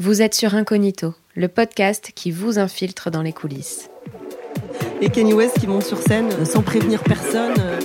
[0.00, 3.90] Vous êtes sur Incognito, le podcast qui vous infiltre dans les coulisses.
[5.02, 7.52] Et Kanye West qui monte sur scène euh, sans prévenir personne.
[7.60, 7.78] euh,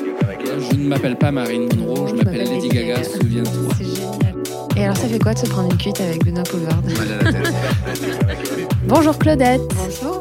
[0.72, 3.52] Je ne m'appelle pas Marine Monroe, je m'appelle Lady Gaga, souviens-toi.
[3.78, 4.36] C'est génial.
[4.78, 6.82] Et alors, ça fait quoi de se prendre une cuite avec Benoît Poulvard.
[8.88, 10.20] Bonjour Claudette, Bonjour.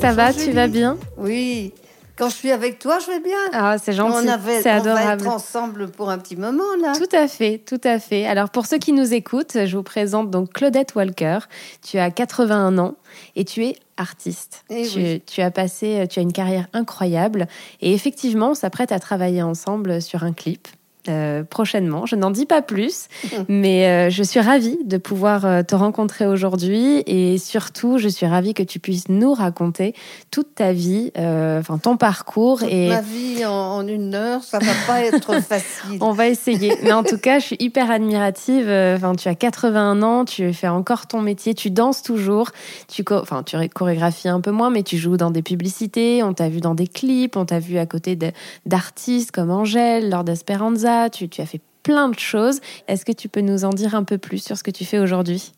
[0.00, 0.96] ça va, tu vas bien?
[1.16, 1.72] Oui.
[2.16, 3.36] Quand je suis avec toi, je vais bien.
[3.52, 6.94] Ah, c'est gentil, on, avait, on va être ensemble pour un petit moment, là.
[6.96, 8.26] Tout à fait, tout à fait.
[8.26, 11.40] Alors pour ceux qui nous écoutent, je vous présente donc Claudette Walker.
[11.86, 12.94] Tu as 81 ans
[13.34, 14.64] et tu es artiste.
[14.70, 15.22] Eh tu, oui.
[15.26, 17.46] tu as passé, tu as une carrière incroyable
[17.82, 20.68] et effectivement, on s'apprête à travailler ensemble sur un clip.
[21.08, 23.08] Euh, prochainement, je n'en dis pas plus,
[23.48, 28.26] mais euh, je suis ravie de pouvoir euh, te rencontrer aujourd'hui et surtout, je suis
[28.26, 29.94] ravie que tu puisses nous raconter
[30.30, 34.58] toute ta vie, enfin ton parcours Toute et ma vie en, en une heure, ça
[34.58, 35.98] va pas être facile.
[36.00, 36.72] on va essayer.
[36.82, 38.68] Mais en tout cas, je suis hyper admirative.
[38.68, 42.50] Enfin, tu as 81 ans, tu fais encore ton métier, tu danses toujours.
[42.88, 46.22] Tu, enfin, tu ré- chorégraphies un peu moins, mais tu joues dans des publicités.
[46.22, 48.16] On t'a vu dans des clips, on t'a vu à côté
[48.66, 50.95] d'artistes comme Angèle, Lord Esperanza.
[51.12, 52.60] Tu, tu as fait plein de choses.
[52.88, 54.98] Est-ce que tu peux nous en dire un peu plus sur ce que tu fais
[54.98, 55.52] aujourd'hui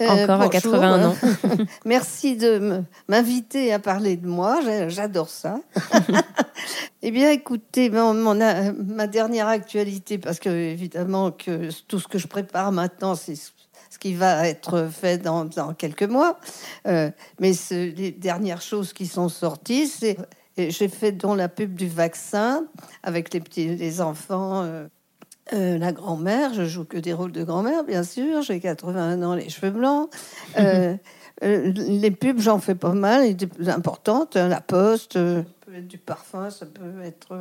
[0.00, 0.50] Euh, Encore à bonjour.
[0.50, 1.14] 81 ans.
[1.84, 4.60] Merci de m'inviter à parler de moi.
[4.64, 5.56] J'a- J'adore ça.
[7.02, 12.08] eh bien, écoutez, mon- mon, euh, ma dernière actualité, parce que évidemment que tout ce
[12.08, 13.50] que je prépare maintenant, c'est ce
[13.90, 16.40] ce qui va être fait dans, dans quelques mois.
[16.88, 20.16] Euh, mais ce- les dernières choses qui sont sorties, c'est
[20.56, 22.66] et j'ai fait dont la pub du vaccin
[23.02, 24.62] avec les petits les enfants.
[24.62, 24.86] euh,
[25.52, 28.40] euh, la grand-mère, je joue que des rôles de grand-mère, bien sûr.
[28.40, 30.10] J'ai 81 ans, les cheveux blancs.
[31.42, 34.36] Euh, les pubs, j'en fais pas mal, et des plus importantes.
[34.36, 37.36] La poste, ça peut être du parfum, ça peut être,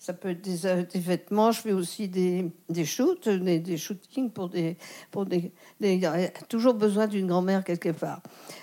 [0.00, 1.50] ça peut être des, euh, des vêtements.
[1.50, 4.76] Je fais aussi des, des shoots, des, des shootings pour des,
[5.10, 8.20] pour des, des- Il y a toujours besoin d'une grand-mère quelque part.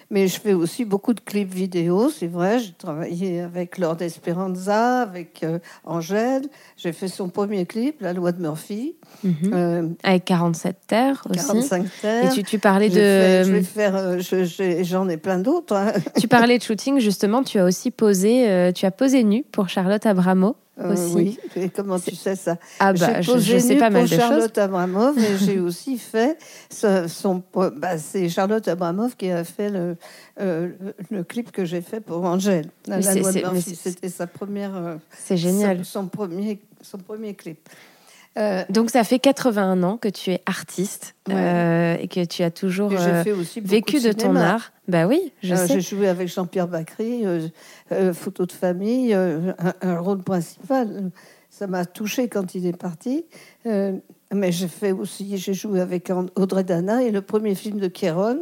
[0.09, 2.59] Mais je fais aussi beaucoup de clips vidéo, c'est vrai.
[2.59, 6.43] J'ai travaillé avec Lord Esperanza, avec euh, Angèle.
[6.77, 8.95] J'ai fait son premier clip, La loi de Murphy.
[9.23, 9.33] Mhm.
[9.53, 11.45] Euh, Avec 47 terres aussi.
[11.45, 12.33] 45 Et terres.
[12.33, 15.75] tu, tu parlais fait- je de, vais faire, euh, je- j'ai- j'en ai plein d'autres.
[15.75, 15.91] hein.
[16.19, 17.43] tu parlais de shooting justement.
[17.43, 20.55] Tu as aussi posé, tu as posé nu pour Charlotte Abramo.
[20.77, 21.13] Euh, Aussi.
[21.15, 22.57] oui, et comment tu sais ça?
[22.79, 24.17] Ah bah, je, je sais pas mal choses.
[24.17, 26.37] Charlotte Abramov et j'ai aussi fait
[26.69, 27.41] ce- son.
[27.53, 29.95] Bah, c'est Charlotte Abramov qui a fait le,
[30.41, 30.71] euh,
[31.09, 32.69] le, clip que j'ai fait pour Angèle.
[32.87, 34.75] La, Mais la mais C'était sa première.
[34.75, 35.85] euh, C'est génial.
[35.85, 37.69] Son, son premier, son premier clip.
[38.37, 41.33] Euh, Donc ça fait 81 ans que tu es artiste Ouais.
[41.35, 43.23] euh, et que tu as toujours euh,
[43.63, 44.71] vécu de, ton art.
[44.87, 45.79] Bah oui, je sais.
[45.79, 47.23] J'ai joué avec Jean-Pierre Bacry,
[48.13, 51.09] photo de famille, un, un rôle principal.
[51.49, 53.25] Ça m'a touché quand il est parti.
[54.33, 58.37] Mais j'ai fait aussi, j'ai joué avec Audrey Dana et le premier film de Kéron,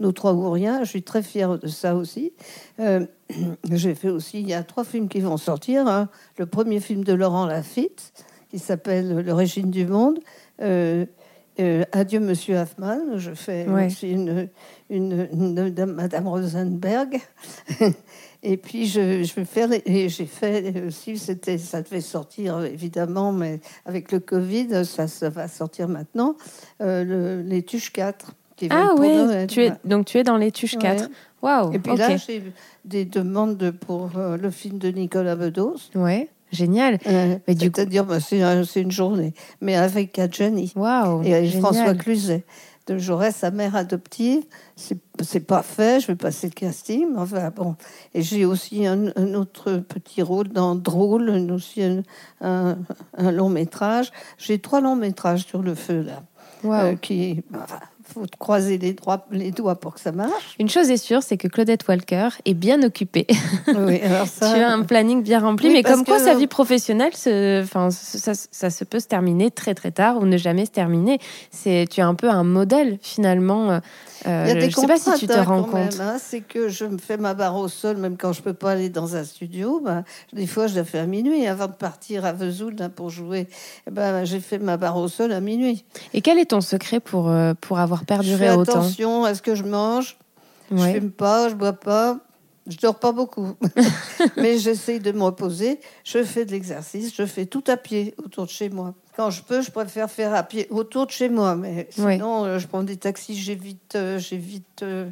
[0.00, 0.82] Nos trois ou rien.
[0.82, 2.32] Je suis très fière de ça aussi.
[3.70, 5.86] J'ai fait aussi, il y a trois films qui vont sortir.
[5.86, 6.08] hein.
[6.38, 8.12] Le premier film de Laurent Lafitte,
[8.50, 10.18] qui s'appelle Le régime du monde.
[10.60, 11.06] Euh,
[11.58, 13.16] euh, Adieu, Monsieur Hoffman.
[13.18, 13.86] Je fais Ouais.
[13.86, 14.48] aussi une,
[14.88, 17.20] une, une dame- Madame Rosenberg.
[18.42, 19.68] et puis, je, je vais faire.
[19.84, 25.28] Et j'ai fait aussi, c'était, ça devait sortir évidemment, mais avec le Covid, ça, ça
[25.28, 26.36] va sortir maintenant.
[26.80, 28.32] euh, le- les Tuches 4.
[28.56, 29.46] Qui viennent Ah Noël.
[29.46, 30.80] tu es, donc tu es dans les Tuches Ouais.
[30.82, 31.08] 4.
[31.42, 32.42] Waouh, Et puis là, j'ai
[32.84, 35.76] des demandes pour euh, le film de Nicolas Bedos.
[35.94, 36.98] Ouais, génial.
[37.06, 41.22] Euh, Mais du coup- C'est-à-dire, bah, c'est un- c'est une journée, mais avec Adjani Waouh,
[41.22, 41.60] et génial.
[41.60, 42.44] François Cluzet.
[42.86, 44.42] De Jaurès, sa mère adoptive.
[44.74, 47.06] C'est c'est pas fait, je vais passer le casting.
[47.16, 47.76] Enfin, bon.
[48.14, 51.82] Et j'ai aussi un, un autre petit rôle dans Drôle, un- aussi
[52.40, 52.76] un,
[53.18, 54.10] long métrage.
[54.38, 56.22] J'ai trois longs métrages sur le feu, là.
[56.64, 57.78] Euh, qui, enfin,
[58.12, 60.54] faut croiser les, droits- les doigts pour que ça marche.
[60.58, 63.26] Une chose est sûre, c'est que Claudette Walker est bien occupée.
[63.68, 66.34] Oui, alors ça, tu as un planning bien rempli, Oui, mais comme quoi que- sa
[66.34, 70.36] vie professionnelle, se, enfin, ça, ça se peut se terminer très très tard ou ne
[70.36, 71.18] jamais se terminer.
[71.50, 73.80] C'est, tu es un peu un modèle finalement.
[74.26, 75.98] Euh, Il y a des je sais pas si tu te hein, rends compte.
[76.00, 76.16] hein.
[76.18, 78.88] c'est que je me fais ma barre au sol, même quand je peux pas aller
[78.88, 79.80] dans un studio.
[79.84, 81.46] bah, des fois, je la fais à minuit.
[81.46, 83.48] Avant de partir à Vesoul là, pour jouer,
[83.86, 85.84] eh ben, j'ai fait ma barre au sol à minuit.
[86.14, 88.72] Et quel est ton secret pour, euh, pour avoir Je perduré fais autant?
[88.72, 90.16] attention à ce que je mange.
[90.70, 90.92] Je Ouais.
[90.94, 92.18] fume pas, je bois pas.
[92.66, 93.54] Je dors pas beaucoup,
[94.36, 95.80] mais j'essaye de me reposer.
[96.04, 98.94] Je fais de l'exercice, je fais tout à pied autour de chez moi.
[99.16, 102.58] Quand je peux, je préfère faire à pied autour de chez moi, mais sinon, euh,
[102.58, 105.08] je prends des taxis, j'évite, euh, j'évite euh,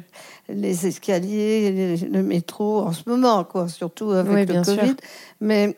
[0.47, 4.75] les escaliers, les- le métro en ce moment, quoi, surtout avec Oui, le sûr.
[4.75, 4.95] Covid.
[5.41, 5.75] Mais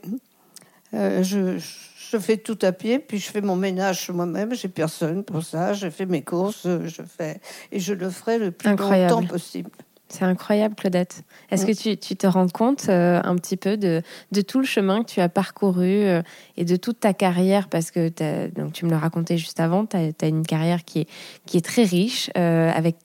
[0.94, 4.54] euh, je, je fais tout à pied, puis je fais mon ménage moi-même.
[4.54, 5.74] J'ai personne pour ça.
[5.74, 7.40] Je fais mes courses, je fais
[7.72, 9.14] et je le ferai le plus Incroyable.
[9.14, 9.72] longtemps possible.
[10.12, 11.24] C'est incroyable, Claudette.
[11.52, 11.68] Est-ce Mm.
[11.68, 15.04] que tu, tu te rends compte euh, un petit peu de, de tout le chemin
[15.04, 16.22] que tu as parcouru euh,
[16.58, 17.70] et de toute ta carrière?
[17.70, 18.10] Parce que
[18.50, 21.08] donc, tu me le racontais juste avant, tu as, une carrière qui est,
[21.46, 22.98] qui est très riche, euh, avec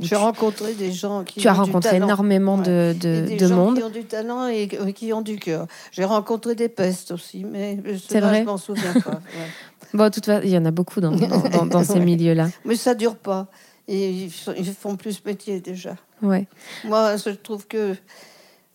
[0.00, 2.06] J'ai rencontré des gens qui tu as ont du rencontré talent.
[2.06, 3.76] énormément de, des de gens monde.
[3.78, 5.66] qui ont du talent et qui ont du cœur.
[5.90, 7.78] J'ai rencontré des pestes aussi, mais
[8.08, 9.10] C'est vrai je m'en souviens pas.
[9.10, 9.48] ouais.
[9.94, 12.04] Bon, de toute façon, il y en a beaucoup dans, dans, dans- dans ces Ouais.
[12.04, 12.48] milieux-là.
[12.64, 13.46] Mais ça dure pas.
[13.88, 15.96] Et ils font- ils font plus métier déjà.
[16.22, 16.46] Ouais.
[16.84, 17.94] Moi, je trouve que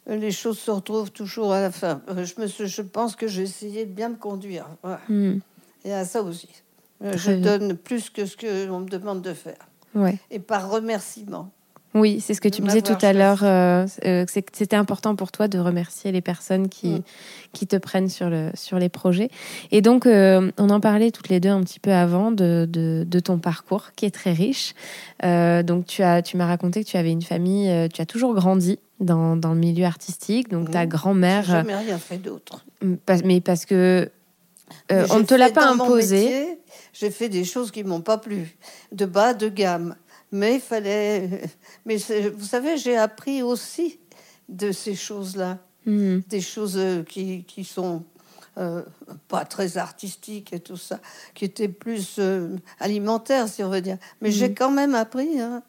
[0.07, 2.01] les choses se retrouvent toujours à la fin.
[2.09, 4.67] Je, me, suis- je pense que j'ai essayé de bien me conduire.
[4.81, 5.01] Voilà.
[5.09, 5.39] Hmm.
[5.83, 6.49] Et à ça aussi.
[7.01, 7.57] Très Je bien.
[7.57, 9.57] donne plus que ce qu'on me demande de faire.
[9.95, 10.17] Ouais.
[10.29, 11.51] Et par remerciement.
[11.93, 13.41] Oui, c'est ce que tu me disais tout à l'heure.
[13.43, 17.01] euh, euh, c'était important pour toi de remercier les personnes qui, Mm.
[17.51, 19.29] qui te prennent sur, le, sur les projets.
[19.71, 23.03] Et donc, euh, on en parlait toutes les deux un petit peu avant de, de,
[23.05, 24.73] de ton parcours qui est très riche.
[25.25, 28.33] Euh, donc, tu, as, tu m'as raconté que tu avais une famille, tu as toujours
[28.35, 30.49] grandi dans, dans le milieu artistique.
[30.49, 32.63] Donc, ta grand-mère, jamais rien fait d'autre.
[33.25, 34.09] mais parce que
[34.89, 36.57] Mais on ne te l'a pas imposé.
[36.93, 38.55] J'ai fait des choses qui m'ont pas plu,
[38.93, 39.95] de bas de gamme.
[40.31, 41.41] Mais il fallait.
[41.85, 43.99] Mais vous savez, j'ai appris aussi
[44.49, 45.57] de ces choses-là,
[45.87, 46.19] Hmm.
[46.29, 48.03] des choses euh, qui, qui sont
[48.59, 48.83] euh,
[49.27, 50.99] pas très artistiques et tout ça,
[51.33, 53.97] qui étaient plus euh, alimentaires, si on veut dire.
[54.21, 55.39] Mais j'ai quand même appris.
[55.39, 55.63] hein.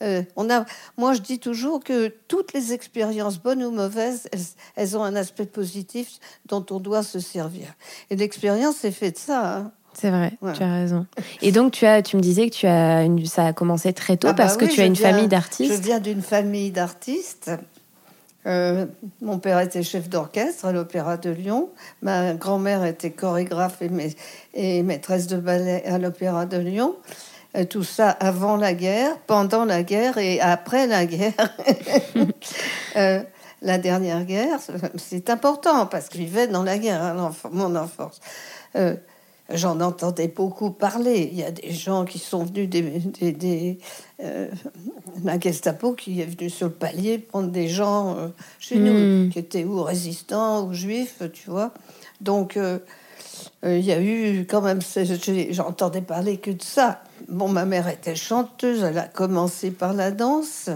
[0.00, 0.64] Euh, on a,
[0.96, 4.40] moi, je dis toujours que toutes les expériences, bonnes ou mauvaises, elles,
[4.76, 7.74] elles ont un aspect positif dont on doit se servir.
[8.08, 9.56] Et l'expérience, c'est fait de ça.
[9.58, 9.72] hein.
[10.00, 10.56] C'est vrai, Voilà.
[10.56, 11.06] tu as raison.
[11.42, 14.16] Et donc, tu, as, tu me disais que tu as une, ça a commencé très
[14.16, 15.82] tôt Ah bah parce que tu as je une viens- famille Je d'artistes.
[15.84, 17.50] viens d'une famille d'artistes.
[18.46, 18.86] Euh,
[19.20, 21.70] mon père était chef d'orchestre à l'Opéra de Lyon.
[22.02, 24.02] Ma grand-mère était chorégraphe et, ma-
[24.54, 26.94] et maîtresse de ballet à l'Opéra de Lyon.
[27.56, 31.32] Euh, tout ça avant la guerre, pendant la guerre et après la guerre.
[32.96, 33.22] Euh,
[33.62, 34.58] la dernière guerre,
[34.96, 38.20] c'est important parce que je vivais dans la guerre, hein, mon enfance.
[38.76, 38.94] Euh,
[39.50, 41.30] J'en entendais beaucoup parler.
[41.32, 43.78] Il y a des gens qui sont venus des, des, des,
[44.22, 44.48] euh,
[45.24, 48.28] la Gestapo qui est venu sur le palier prendre des gens euh,
[48.58, 48.84] chez Hmm.
[48.84, 51.72] nous qui étaient ou résistants ou juifs, tu vois.
[52.20, 52.78] Donc euh,
[53.64, 54.80] il y a eu quand même,
[55.50, 57.02] j'entendais parler que de ça.
[57.28, 60.68] Bon, ma mère était chanteuse, elle a commencé par la danse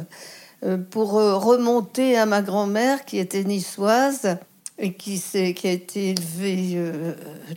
[0.90, 4.38] pour remonter à ma grand-mère qui était niçoise
[4.78, 5.20] et qui,
[5.54, 7.12] qui a été élevée euh,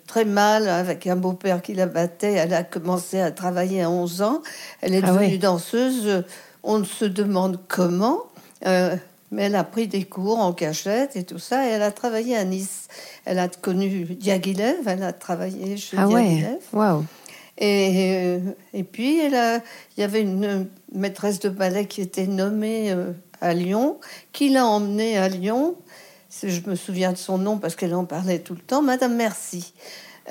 [0.06, 2.34] très mal avec un beau-père qui la battait.
[2.34, 4.42] Elle a commencé à travailler à 11 ans.
[4.82, 5.38] Elle est Ah devenue ouais.
[5.38, 6.24] danseuse.
[6.64, 8.20] On se demande comment.
[8.66, 8.96] euh,
[9.32, 11.68] mais elle a pris des cours en cachette et tout ça.
[11.68, 12.88] Et elle a travaillé à Nice.
[13.26, 14.88] Elle a connu Diaghilev.
[14.88, 16.60] Elle a travaillé chez Ah ouais, Diaghilev.
[16.74, 17.04] waouh.
[17.58, 18.40] Et, euh,
[18.74, 19.58] et puis, elle a-
[19.98, 22.94] il y avait une maîtresse de ballet qui était nommée
[23.42, 23.98] à Lyon,
[24.32, 25.76] qui l'a emmenée à Lyon.
[26.44, 29.74] Je me souviens de son nom parce qu'elle en parlait tout le temps, Madame Merci.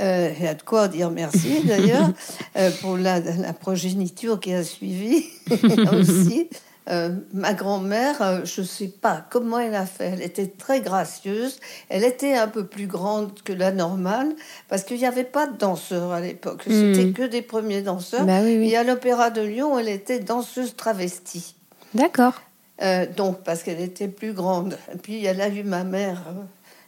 [0.01, 2.11] Euh, il y a de quoi dire merci d'ailleurs
[2.57, 5.25] euh, pour la, la progéniture qui a suivi
[5.93, 6.49] aussi.
[6.91, 10.11] Euh, ma grand-mère, euh, je ne sais pas comment elle a fait.
[10.13, 11.59] Elle était très gracieuse.
[11.89, 14.35] Elle était un peu plus grande que la normale
[14.69, 16.65] parce qu'il n'y avait pas de danseurs à l'époque.
[16.67, 18.27] C'était que des premiers danseurs.
[18.27, 18.71] Bah oui, oui.
[18.71, 21.55] Et à l'Opéra de Lyon, elle était danseuse travestie.
[21.95, 22.35] D'accord.
[22.83, 24.77] Euh, donc, parce qu'elle était plus grande.
[25.03, 26.23] Puis, elle a eu ma mère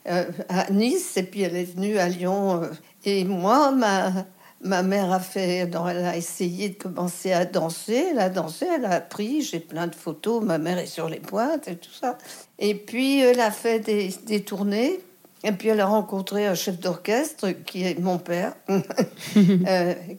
[0.08, 2.62] euh, euh, à Nice, et puis elle est venue à Lyon.
[3.04, 4.26] et moi, ma,
[4.62, 8.08] ma mère a fait, non, elle a essayé de commencer à danser.
[8.10, 9.42] Elle a dansé, elle a appris.
[9.42, 10.42] J'ai plein de photos.
[10.42, 12.18] Ma mère est sur les pointes et tout ça.
[12.58, 15.00] Et puis, elle a fait des, des tournées.
[15.44, 18.54] Et puis, elle a rencontré un chef d'orchestre qui est mon père,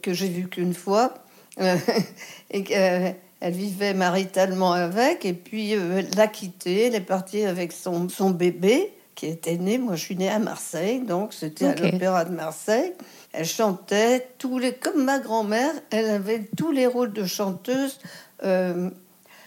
[0.02, 1.12] que j'ai vu qu'une fois.
[2.50, 2.64] Et
[3.40, 6.86] elle vivait maritalement avec, et puis euh, elle l'a quitté.
[6.86, 9.78] Elle est partie avec son, son bébé qui était né.
[9.78, 12.92] Moi, je suis née à Marseille, donc c'était à l'Opéra de Marseille.
[13.32, 17.98] Elle chantait tous les, comme ma grand-mère, elle avait tous les rôles de chanteuse.
[18.44, 18.90] Euh,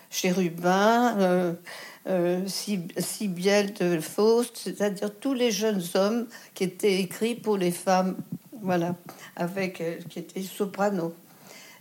[0.09, 1.53] Chérubin, euh,
[2.07, 7.71] euh, Sib- Sibylle de Faust, c'est-à-dire tous les jeunes hommes qui étaient écrits pour les
[7.71, 8.17] femmes,
[8.61, 8.95] voilà,
[9.37, 11.13] avec euh, qui étaient soprano.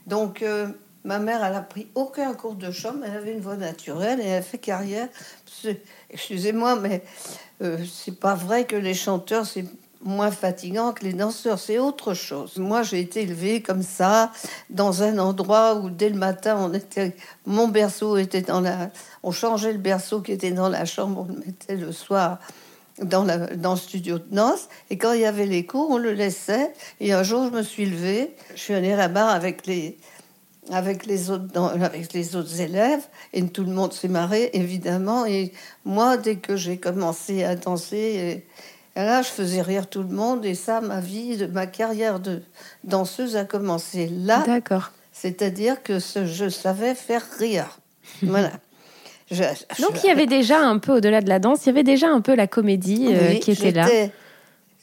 [0.06, 0.68] Donc euh,
[1.04, 4.26] ma mère, elle a pris aucun cours de chant, elle avait une voix naturelle et
[4.26, 5.08] elle a fait carrière.
[6.10, 7.02] Excusez-moi, mais
[7.62, 9.64] euh, c'est pas vrai que les chanteurs c'est
[10.02, 12.56] moins fatigant que les danseurs, c'est autre chose.
[12.56, 14.32] Moi, j'ai été élevée comme ça,
[14.70, 17.14] dans un endroit où dès le matin, on était,
[17.46, 18.90] mon berceau était dans la,
[19.22, 22.38] on changeait le berceau qui était dans la chambre, on le mettait le soir
[23.02, 23.26] dans,
[23.56, 24.68] dans le studio de danse.
[24.88, 26.72] Et quand il y avait les cours, on le laissait.
[27.00, 28.34] Et un jour, je me suis levée.
[28.54, 29.98] Je suis allée là-bas avec les,
[30.72, 35.26] avec les autres, avec les autres élèves, et tout le monde s'est marré, évidemment.
[35.26, 35.52] Et
[35.84, 38.44] moi, dès que j'ai commencé à danser,
[38.96, 42.42] et, là, je faisais rire tout le monde, et ça, ma vie, ma carrière de
[42.84, 44.42] danseuse a commencé là.
[44.46, 44.92] D'accord.
[45.12, 47.78] C'est-à-dire que ce, je savais faire rire.
[48.22, 48.52] voilà.
[49.78, 52.08] Donc il y avait déjà un peu au-delà de la danse, il y avait déjà
[52.08, 53.86] un peu la comédie euh, qui était là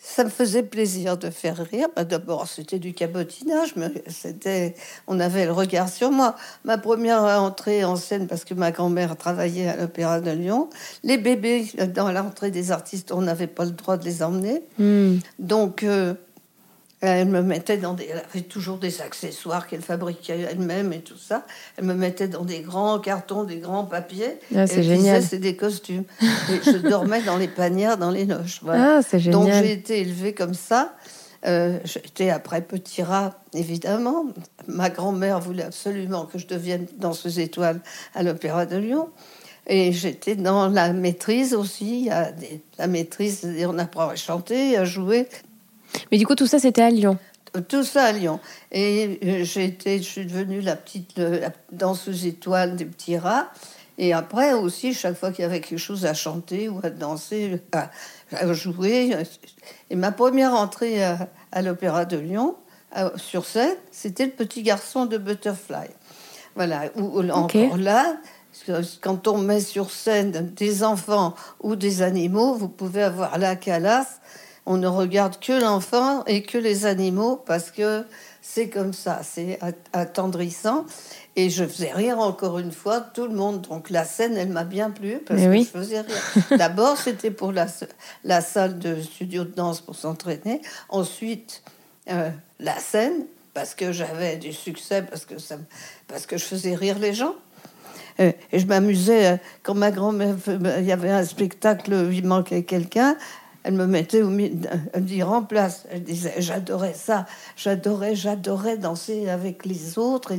[0.09, 1.89] ça me faisait plaisir de faire rire.
[1.95, 4.73] Bah, d'abord, c'était du cabotinage, mais c'était,
[5.05, 6.35] on avait le regard sur moi.
[6.63, 10.69] Ma première entrée en scène, parce que ma grand-mère travaillait à l'Opéra de Lyon,
[11.03, 14.63] les bébés dans l'entrée des artistes, on n'avait pas le droit de les emmener.
[14.79, 15.17] Hmm.
[15.39, 16.13] Donc, euh,
[17.01, 18.07] elle me mettait dans des.
[18.11, 21.45] Elle avait toujours des accessoires qu'elle fabriquait elle-même et tout ça.
[21.77, 24.39] Elle me mettait dans des grands cartons, des grands papiers.
[24.55, 25.21] Ah, c'est génial.
[25.21, 26.05] C'est des costumes.
[26.21, 28.61] et je dormais dans les panières, dans les loges.
[28.67, 29.41] Ah, c'est génial.
[29.41, 30.95] Donc j'ai été élevée comme ça.
[31.45, 34.25] Euh, J'étais après petit rat, évidemment.
[34.67, 37.79] Ma grand-mère voulait absolument que je devienne danseuse étoile
[38.15, 39.09] à l'Opéra de Lyon.
[39.67, 41.99] Et j'étais dans la maîtrise aussi.
[41.99, 42.31] Il y a
[42.79, 45.27] la maîtrise, on apprend à chanter, à jouer.
[46.11, 47.17] Mais du coup, tout ça, c'était à Lyon
[47.69, 48.39] tout ça à Lyon.
[48.71, 51.19] Et euh, j'ai je suis devenue la petite
[51.71, 53.49] danseuse étoile des petits rats.
[53.97, 57.59] Et après aussi, chaque fois qu'il y avait quelque chose à chanter ou à danser,
[58.31, 59.17] à, jouer.
[59.89, 62.55] Et ma première entrée à, l'Opéra de Lyon,
[63.15, 65.87] sur scène, c'était le petit garçon de Butterfly.
[66.55, 68.17] Voilà, où, encore là,
[69.01, 74.19] quand on met sur scène des enfants ou des animaux, vous pouvez avoir la calasse
[74.67, 78.03] on ne regarde que l'enfant et que les animaux parce que
[78.41, 79.59] c'est comme ça, c'est
[79.93, 80.85] attendrissant.
[81.37, 83.61] Et je faisais rire encore une fois tout le monde.
[83.61, 86.57] Donc la scène, elle m'a bien plu parce que je faisais rire.
[86.57, 87.67] D'abord, c'était pour la,
[88.23, 90.61] la salle de studio de danse pour s'entraîner.
[90.89, 91.63] Ensuite,
[92.09, 95.55] euh, la scène parce que j'avais du succès, parce que, ça,
[96.07, 97.35] parce que je faisais rire les gens.
[98.19, 100.35] Euh, et je m'amusais euh, quand ma grand-mère,
[100.79, 103.15] il y avait un spectacle, il manquait quelqu'un
[103.67, 104.55] elle me mettait au milieu,
[104.93, 105.85] elle me dit remplace.
[105.91, 107.25] Elle disait j'adorais ça,
[107.57, 110.33] j'adorais, j'adorais danser avec les autres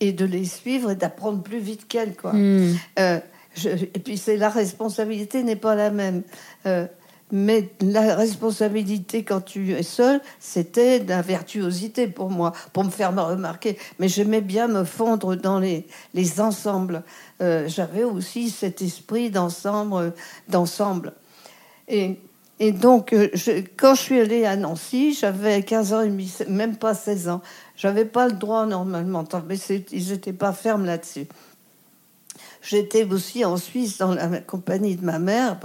[0.00, 2.32] et, de les suivre et d'apprendre plus vite qu'elle quoi.
[2.32, 2.74] Hmm.
[2.98, 3.20] Euh,
[3.66, 6.22] et puis c'est la responsabilité n'est pas la même.
[6.64, 6.86] Euh,
[7.32, 12.90] mais la responsabilité quand tu es seul, c'était de la virtuosité pour moi, pour me
[12.90, 13.76] faire me remarquer.
[13.98, 17.02] Mais j'aimais bien me fondre dans les, les ensembles.
[17.42, 20.14] Euh, j'avais aussi cet esprit d'ensemble,
[20.48, 21.12] d'ensemble.
[21.86, 22.18] Et
[22.62, 23.28] et donc, euh,
[23.78, 27.40] quand je suis allée à Nancy, j'avais 15 ans et demi, même pas 16 ans.
[27.74, 29.56] J'avais pas le droit normalement, mais
[29.90, 31.26] ils n'étaient pas fermes là-dessus.
[32.60, 35.58] J'étais aussi en Suisse dans la compagnie de ma mère,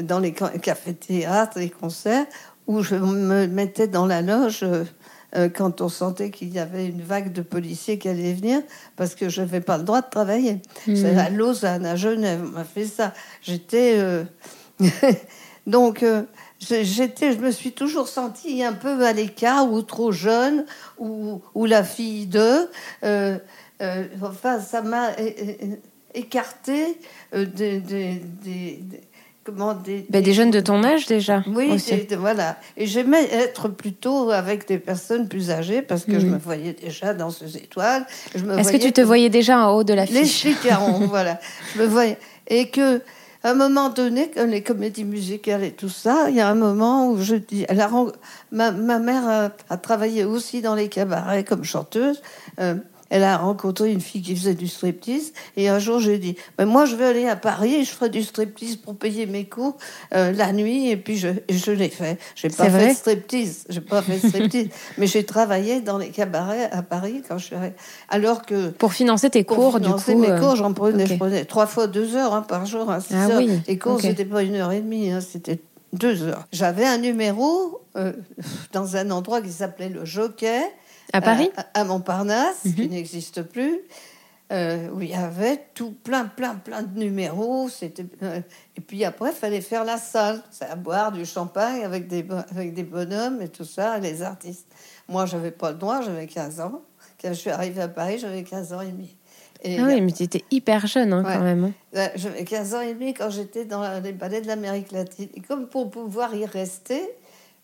[0.00, 2.24] dans les cafés-théâtres, les concerts,
[2.66, 7.02] où je me mettais dans la loge euh, quand on sentait qu'il y avait une
[7.02, 8.62] vague de policiers qui allait venir,
[8.96, 10.62] parce que je n'avais pas le droit de travailler.
[10.86, 10.96] Mmh.
[10.96, 13.12] C'est à Lausanne, à Genève, on m'a fait ça.
[13.42, 13.96] J'étais...
[13.98, 14.24] Euh,
[15.66, 16.22] Donc, euh,
[16.60, 20.64] j'étais, je me suis toujours sentie un peu à l'écart ou trop jeune
[20.98, 22.68] ou, la fille de.
[23.04, 23.38] Euh,
[23.82, 25.08] euh, enfin, ça m'a
[26.14, 26.98] écarté
[27.34, 28.78] des, des,
[29.42, 31.42] comment, des, ben, des, jeunes de ton âge déjà.
[31.48, 31.82] Oui,
[32.16, 32.58] voilà.
[32.76, 37.12] Et j'aimais être plutôt avec des personnes plus âgées parce que je me voyais déjà
[37.12, 38.06] dans ces étoiles.
[38.34, 41.40] Est-ce que tu te voyais déjà en haut de la fiche Les chicarons, voilà.
[41.74, 42.18] Je me voyais.
[42.48, 43.02] Et que
[43.46, 46.56] à un moment donné, comme les comédies musicales et tout ça, il y a un
[46.56, 47.88] moment où je dis, elle a,
[48.50, 52.22] ma, ma, mère a, travaillé aussi dans les cabarets comme chanteuse.
[52.58, 52.74] Euh,
[53.10, 55.32] elle a rencontré une fille qui faisait du striptease.
[55.56, 58.08] Et un jour, j'ai dit, mais moi, je vais aller à Paris et je ferai
[58.08, 59.76] du striptease pour payer mes cours
[60.14, 60.90] euh, la nuit.
[60.90, 62.18] Et puis, je, je l'ai fait.
[62.34, 63.64] J'ai pas fait de striptease.
[63.68, 64.68] J'ai pas fait de striptease.
[64.98, 67.56] mais j'ai travaillé dans les cabarets à Paris quand je suis
[68.08, 68.70] Alors que.
[68.70, 70.14] Pour financer tes cours, du coup.
[70.14, 72.90] mes euh, cours, j'en prenais, je prenais trois fois deux heures hein, par jour.
[72.90, 73.38] Hein, ah, heures.
[73.38, 73.60] Oui.
[73.66, 75.10] Les cours, c'était pas une heure et demie.
[75.10, 75.60] Hein, c'était
[75.92, 76.46] deux heures.
[76.52, 78.12] J'avais un numéro euh,
[78.72, 80.60] dans un endroit qui s'appelait le Jockey.
[81.12, 82.90] À Paris à, Montparnasse, qui mhm.
[82.90, 83.80] n'existe plus,
[84.52, 87.68] euh, où il y avait tout plein, plein, plein de numéros.
[87.68, 88.40] C'était, euh,
[88.76, 92.74] et puis après, il fallait faire la salle, à boire du champagne avec des, avec
[92.74, 94.66] des bonhommes et tout ça, les artistes.
[95.08, 96.82] Moi, j'avais pas le droit, j'avais 15 ans.
[97.20, 99.16] Quand je suis arrivée à Paris, j'avais 15 ans et demi.
[99.62, 101.72] Et ah oui, mais tu étais hyper jeune hein, quand même.
[101.94, 102.08] Hein.
[102.14, 105.28] J'avais 15 ans et demi quand j'étais dans les ballets de l'Amérique latine.
[105.34, 107.02] Et comme pour pouvoir y rester,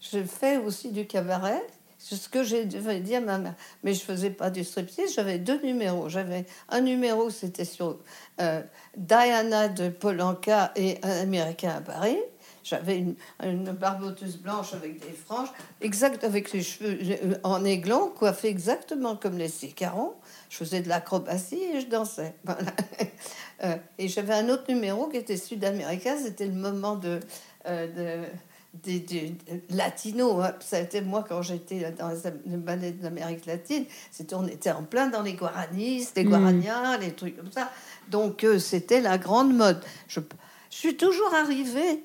[0.00, 1.62] je fais aussi du cabaret.
[2.04, 3.54] C'est ce que j'ai dit à ma mère.
[3.85, 6.09] Mais je faisais pas du striptease, j'avais deux numéros.
[6.09, 8.00] J'avais un numéro, c'était sur
[8.40, 8.61] euh,
[8.97, 12.18] Diana de Polanka et un Américain à Paris.
[12.64, 18.09] j'avais une, une barboteuse blanche avec des franges, exact avec les cheveux euh, en aiglon,
[18.11, 20.14] coiffée exactement comme les Sécarons.
[20.50, 22.35] Je faisais de l'acrobatie et je dansais.
[22.44, 22.73] Voilà.
[23.62, 27.21] Euh, et j'avais un autre numéro qui était sud-américain, c'était le moment de
[28.74, 29.34] des, des-
[29.70, 30.40] latino.
[30.40, 30.54] hein.
[30.60, 32.10] Ça a été moi quand j'étais dans
[32.46, 33.84] le ballet de l'Amérique latine.
[34.10, 37.70] C'était on était en plein dans les guaranis, les guaranias, les trucs comme ça.
[38.10, 39.80] Donc euh, c'était la grande mode.
[40.08, 40.20] Je,
[40.70, 42.02] je suis toujours arrivée.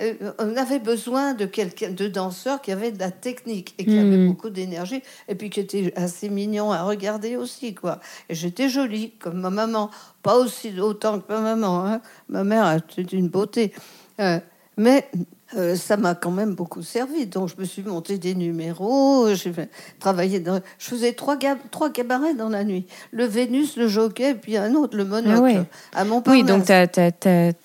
[0.00, 3.98] euh, on avait besoin de quelqu'un, de danseurs qui avaient de la technique et qui
[3.98, 4.28] avaient Mhm.
[4.28, 7.98] beaucoup d'énergie et puis qui étaient assez mignons à regarder aussi quoi.
[8.28, 9.90] Et j'étais jolie comme ma maman,
[10.22, 11.86] pas aussi autant que ma maman.
[11.86, 12.00] hein.
[12.28, 13.72] Ma mère était une beauté,
[14.20, 14.38] Euh,
[14.76, 15.08] mais
[15.56, 17.26] euh, ça m'a quand même beaucoup servi.
[17.26, 19.34] Donc, je me suis monté des numéros.
[19.34, 19.52] J'ai
[19.98, 20.60] travaillé dans.
[20.78, 24.74] Je faisais trois, gab- trois cabarets dans la nuit le Vénus, le Jockey, puis un
[24.74, 25.62] autre, le Monocle, Ah ouais.
[25.92, 26.40] à Montparnasse.
[26.42, 26.72] Oui, donc tu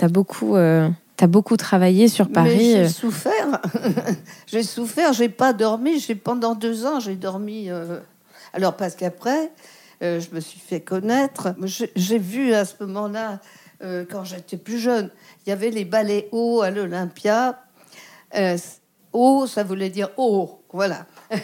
[0.03, 2.57] as, beaucoup, euh, t'as beaucoup travaillé sur Paris.
[2.71, 2.89] j'ai euh.
[2.89, 3.61] souffert.
[4.47, 5.13] j'ai souffert.
[5.13, 5.99] J'ai pas dormi.
[5.99, 7.69] J'ai pendant deux ans, j'ai dormi.
[7.69, 7.99] euh,
[8.53, 9.51] Alors parce qu'après,
[10.01, 11.53] euh, je me suis fait connaître.
[11.63, 13.39] J'ai j'ai vu à ce moment-là,
[13.83, 15.09] euh, quand j'étais plus jeune,
[15.45, 17.59] il y avait les ballets hauts à l'Olympia.
[18.35, 18.57] Euh,
[19.13, 21.05] haut, ça voulait dire haut, voilà.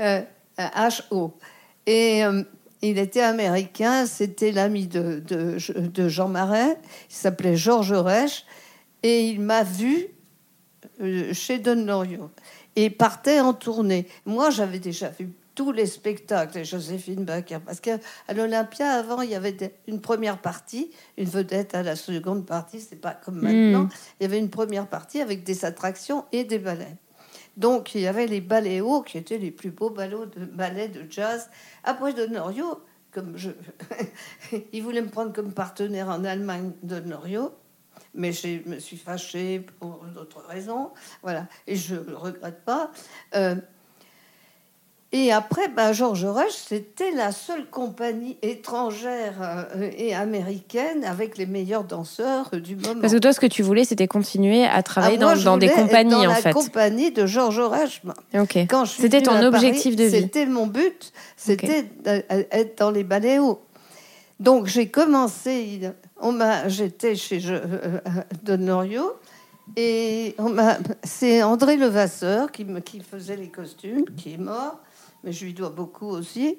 [0.00, 0.22] Euh,
[0.56, 1.34] H-O.
[1.86, 2.42] Et euh,
[2.82, 6.78] il était américain, c'était l'ami de, de, Jean Marais,
[7.08, 8.46] il s'appelait Georges Reich,
[9.02, 10.06] et il m'a vu
[11.02, 12.30] euh, chez Don Lorio
[12.76, 14.06] et partait en tournée.
[14.24, 15.30] Moi, j'avais déjà vu
[15.60, 17.98] tous les spectacles Joséphine Baker parce qu'à
[18.34, 22.96] l'Olympia, avant, il y avait une première partie, une vedette à la seconde partie, c'est
[22.96, 23.90] pas comme maintenant.
[24.18, 26.96] Il y avait une première partie avec des attractions et des ballets.
[27.58, 30.88] Donc, il y avait les ballets hauts qui étaient les plus beaux ballets de, ballets
[30.88, 31.50] de jazz.
[31.84, 33.50] Après Don Lorio, comme je...
[34.72, 37.52] il voulait me prendre comme partenaire en Allemagne, Don Lorio.
[38.14, 40.92] Mais je me suis fâchée pour d'autres raisons.
[41.22, 41.48] Voilà.
[41.66, 42.90] Et je ne le regrette pas.
[43.34, 43.56] Euh,
[45.12, 49.34] et après, ben, Georges Rush, c'était la seule compagnie étrangère
[49.76, 53.00] euh, et américaine avec les meilleurs danseurs du moment.
[53.00, 55.56] Parce que toi, ce que tu voulais, c'était continuer à travailler Ah, moi, dans, dans
[55.58, 56.52] des être compagnies, dans en la fait.
[56.52, 58.02] compagnie de Georges Rush.
[58.04, 58.14] moi.
[58.34, 58.56] Ok.
[58.68, 60.20] Quand je suis C'était ton Paris, objectif de vie.
[60.20, 63.62] C'était mon but, c'était d'être dans les ballets hauts.
[64.38, 65.80] Donc j'ai commencé,
[66.20, 67.98] on m'a, j'étais chez je, euh,
[68.42, 69.12] Don Lorio
[69.76, 70.34] et
[71.04, 74.78] c'est André Levasseur qui, me, qui faisait les costumes, qui est mort,
[75.24, 76.58] mais je lui dois beaucoup aussi,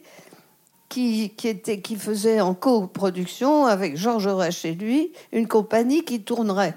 [0.90, 6.22] qui, qui, était, qui faisait en coproduction avec Georges Reich chez lui une compagnie qui
[6.22, 6.76] tournerait.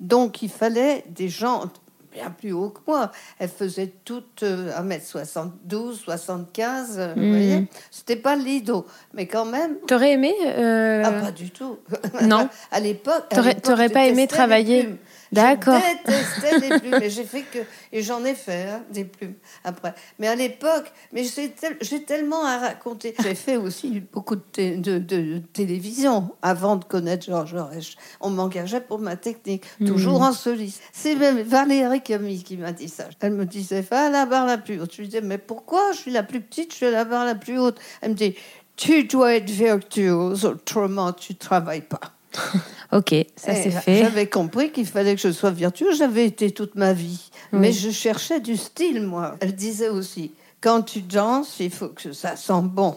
[0.00, 1.64] Donc il fallait des gens
[2.12, 3.10] bien plus hauts que moi.
[3.38, 7.28] Elles faisaient toutes euh, 1m72, 75, euh, vous Mhm.
[7.30, 7.68] voyez.
[7.90, 9.76] C'était pas lido, mais quand même.
[9.86, 11.78] T'aurais aimé euh, Ah, pas du tout.
[12.22, 12.48] Non.
[12.70, 13.24] à l'époque.
[13.62, 14.88] T'aurais- pas aimé travailler.
[15.34, 15.80] D'accord.
[15.80, 17.02] Je détestais les plumes.
[17.02, 17.58] Et j'ai fait que.
[17.92, 19.94] Et j'en ai fait, hein, des plumes, après.
[20.18, 23.14] Mais à l'époque, mais j'ai tel- j'ai tellement à raconter.
[23.22, 27.96] J'ai fait aussi beaucoup de, té- de- de télévision avant de connaître Georges Reich.
[28.20, 30.80] On m'engageait pour ma technique, toujours en soliste.
[30.92, 33.04] C'est même Valérie Camille qui m'a dit ça.
[33.20, 34.92] Elle me disait, va à la barre la plus haute.
[34.94, 37.24] Je lui disais, mais pourquoi Je suis la plus petite, je suis à la barre
[37.24, 37.78] la plus haute?
[38.00, 38.34] Elle me dit,
[38.76, 42.00] tu dois être virtuose, autrement tu travailles pas.
[42.94, 43.98] Ok, ça Et c'est fait.
[44.04, 45.98] J'avais compris qu'il fallait que je sois virtuose.
[45.98, 47.28] J'avais été toute ma vie.
[47.52, 47.58] Oui.
[47.58, 49.36] Mais je cherchais du style, moi.
[49.40, 50.30] Elle disait aussi,
[50.60, 52.94] quand tu danses, il faut que ça sent bon.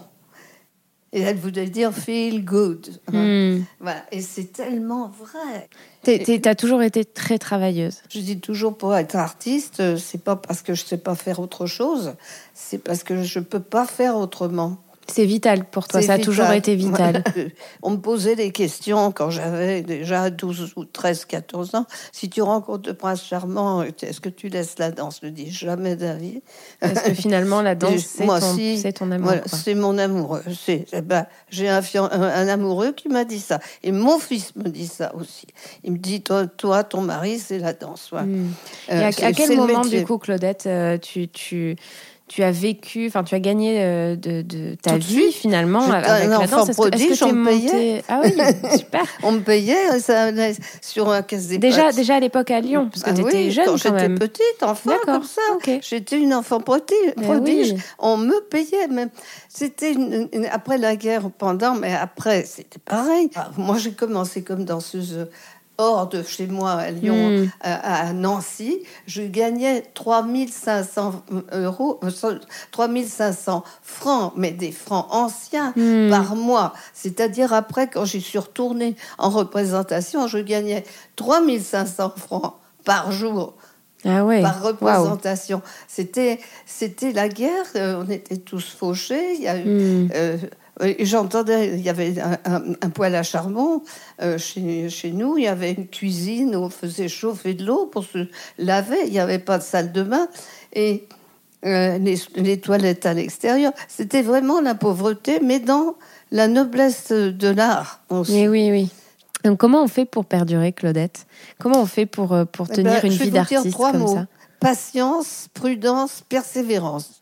[1.13, 2.99] Et elle voulait dire feel good.
[3.11, 3.61] Hmm.
[3.79, 4.03] Voilà.
[4.11, 5.67] Et c'est tellement vrai.
[6.03, 8.01] T'es- T'as toujours été très travailleuse.
[8.09, 11.65] Je dis toujours pour être artiste, c'est pas parce que je sais pas faire autre
[11.65, 12.13] chose,
[12.53, 14.77] c'est parce que je peux pas faire autrement.
[15.11, 16.57] C'est vital pour toi, ça a toujours vital.
[16.57, 17.23] été vital.
[17.33, 17.49] Voilà.
[17.81, 21.85] On me posait des questions quand j'avais déjà 12 ou 13, 14 ans.
[22.11, 25.19] Si tu rencontres le prince charmant, est-ce que tu laisses la danse?
[25.23, 26.41] Je dis jamais d'avis.
[26.79, 29.27] Parce que finalement, la danse, c'est ton, amour.
[29.27, 30.43] Voilà, c'est mon amoureux.
[30.67, 33.59] Eh ben, j'ai un, fian- un, un amoureux qui m'a dit ça.
[33.83, 35.47] Et mon fils me dit ça aussi.
[35.83, 38.11] Il me dit, toi, toi ton mari, c'est la danse.
[38.11, 38.47] Hmm.
[38.89, 41.75] Euh, Et à, quel moment, du coup, Claudette, euh, tu, tu,
[42.27, 45.33] tu as vécu, enfin, tu as gagné euh, de, de ta Tout vie suite.
[45.33, 47.61] finalement J'étais avec un la enfant danse Est-ce que- on me payait.
[47.71, 48.33] montée- Ah oui,
[48.77, 49.03] super.
[49.23, 50.27] On me payait ça,
[50.81, 53.37] sur un caisse des Déjà, déjà à l'époque à Lyon, parce que Ah tu étais
[53.45, 55.41] oui, jeune quand quand, j'étais petite, enfant, comme ça.
[55.81, 57.13] J'étais une enfant prodige.
[57.15, 57.71] Ben prodige.
[57.73, 57.79] oui.
[57.99, 59.09] On me payait même.
[59.47, 63.29] C'était une- une- après la guerre, pendant, mais après, c'était pareil.
[63.35, 65.27] Ah, Moi, j'ai commencé comme danseuse
[65.77, 67.49] hors de chez moi, à Lyon, Mm.
[67.61, 68.79] à, à Nancy.
[69.05, 72.39] Je gagnais 3500 euros, euh,
[72.71, 76.09] 3500 francs, mais des francs anciens Mm.
[76.09, 76.73] par mois.
[76.93, 80.83] C'est-à-dire après, quand j'y suis retournée en représentation, je gagnais
[81.15, 82.53] 3500 francs
[82.85, 83.53] par jour.
[84.05, 84.41] Ah ouais.
[84.41, 85.61] Par représentation.
[85.87, 89.33] C'était, c'était la guerre, euh, on était tous fauchés.
[89.35, 90.09] Il y a eu, Hmm.
[90.13, 90.37] euh,
[90.99, 93.81] J'entendais, il y avait un, un- un poêle à charbon
[94.21, 97.87] euh, chez, chez nous, il y avait une cuisine où on faisait chauffer de l'eau
[97.87, 98.27] pour se
[98.59, 100.27] laver, il n'y avait pas de salle de bain,
[100.73, 101.07] et
[101.65, 103.71] euh, les, les toilettes à l'extérieur.
[103.87, 105.95] C'était vraiment la pauvreté, mais dans
[106.31, 108.01] la noblesse de l'art.
[108.29, 108.89] Mais oui, oui.
[109.43, 111.25] Donc, comment on fait pour perdurer, Claudette?
[111.59, 113.91] Comment on fait pour, euh, pour Eh tenir ben, une je vais vie d'artiste trois
[113.93, 114.13] comme mots.
[114.13, 114.27] ça?
[114.59, 117.21] Patience, prudence, persévérance.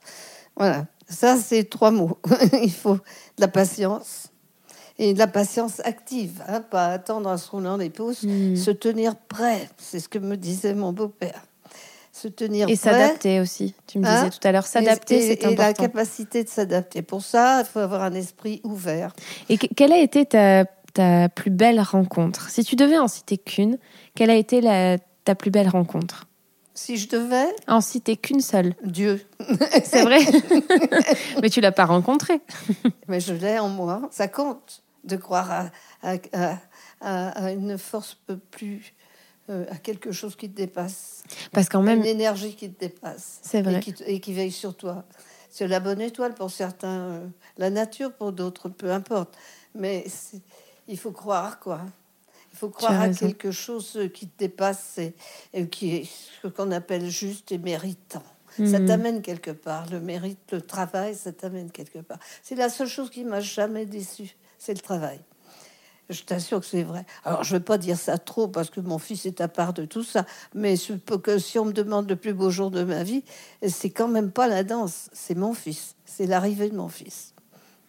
[0.58, 2.18] Voilà, ça c'est trois mots.
[2.64, 3.02] Il faut de
[3.40, 4.28] la patience
[4.98, 8.56] et de la patience active, hein, pas attendre en se roulant les pouces, Hmm.
[8.56, 9.70] se tenir prêt.
[9.78, 11.42] C'est ce que me disait mon beau-père.
[12.14, 13.76] Se tenir Et s'adapter aussi.
[13.88, 15.84] Tu me disais Hein tout à l'heure, s'adapter, c'est et la important.
[15.84, 17.02] capacité de s'adapter.
[17.02, 19.12] Pour ça, il faut avoir un esprit ouvert.
[19.50, 20.64] Et que- quelle a été ta,
[20.94, 22.50] ta plus belle rencontre?
[22.50, 23.78] Si tu devais en citer qu'une,
[24.16, 26.26] quelle a été la, ta plus belle rencontre?
[26.78, 28.76] Si je devais, En citer qu'une seule.
[28.84, 29.26] Dieu.
[29.86, 30.20] C'est vrai
[31.42, 32.42] Mais tu l'as pas rencontré.
[33.08, 34.02] Mais je l'ai en moi.
[34.12, 35.70] Ça compte de croire à,
[36.04, 36.58] à- à-
[37.02, 38.94] à- à une force peu plus,
[39.50, 43.40] euh, à quelque chose qui te dépasse, Parce qu'en même, une énergie qui te dépasse
[43.42, 43.78] C'est vrai.
[43.78, 45.06] et qui, te- et qui veille sur toi.
[45.50, 49.38] C'est la bonne étoile pour certains, euh, la nature pour d'autres, peu importe.
[49.76, 50.06] Mais
[50.90, 51.82] il faut croire quoi.
[52.66, 55.00] Faut croire à quelque chose qui te dépasse
[55.54, 56.10] et, qui est
[56.42, 58.24] ce qu'on appelle juste et méritant.
[58.58, 58.86] Ça Mhm.
[58.86, 59.86] t'amène quelque part.
[59.92, 62.20] Le mérite, le travail, ça t'amène quelque part.
[62.42, 65.20] C'est la seule chose qui m'a jamais déçu, c'est le travail.
[66.10, 67.06] Je t'assure que c'est vrai.
[67.24, 69.74] Alors, je ne veux pas dire ça trop parce que mon fils est à part
[69.74, 70.76] de tout ça, mais
[71.06, 73.24] peux que si on me demande le plus beau jour de ma vie,
[73.68, 77.34] c'est quand même pas la danse, c'est mon fils, c'est l'arrivée de mon fils,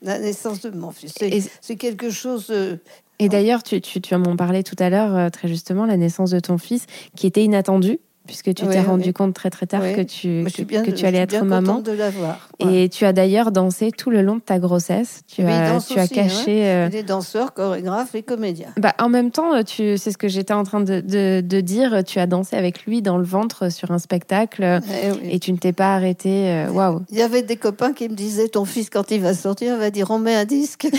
[0.02, 1.14] la naissance de mon fils.
[1.60, 2.46] C'est- quelque chose.
[2.50, 2.76] euh,
[3.18, 6.30] Et d'ailleurs, tu, tu, tu m'en parlais tout à l'heure, euh, très justement, la naissance
[6.30, 8.84] de ton fils, qui était inattendue, puisque tu Oui, t'es oui.
[8.86, 9.94] rendu compte très très tard Oui.
[9.94, 11.80] que tu, que, bien, que tu allais être maman.
[11.80, 11.92] de.
[11.92, 12.82] Ouais.
[12.84, 15.20] Et tu as d'ailleurs dansé tout le long de ta grossesse.
[15.26, 16.06] Tu Mais as, tu as aussi, hein.
[16.06, 16.66] caché.
[16.68, 18.68] euh, Il est danseur, chorégraphe et comédien.
[18.78, 22.02] Bah, en même temps, tu, c'est ce que j'étais en train de, de, de dire.
[22.04, 24.80] Tu as dansé avec lui dans le ventre sur un spectacle
[25.22, 26.48] Eh et tu ne t'es pas arrêté.
[26.50, 27.02] euh, Waouh!
[27.10, 29.90] Il y avait des copains qui me disaient ton fils quand il va sortir va
[29.90, 30.86] dire on met un disque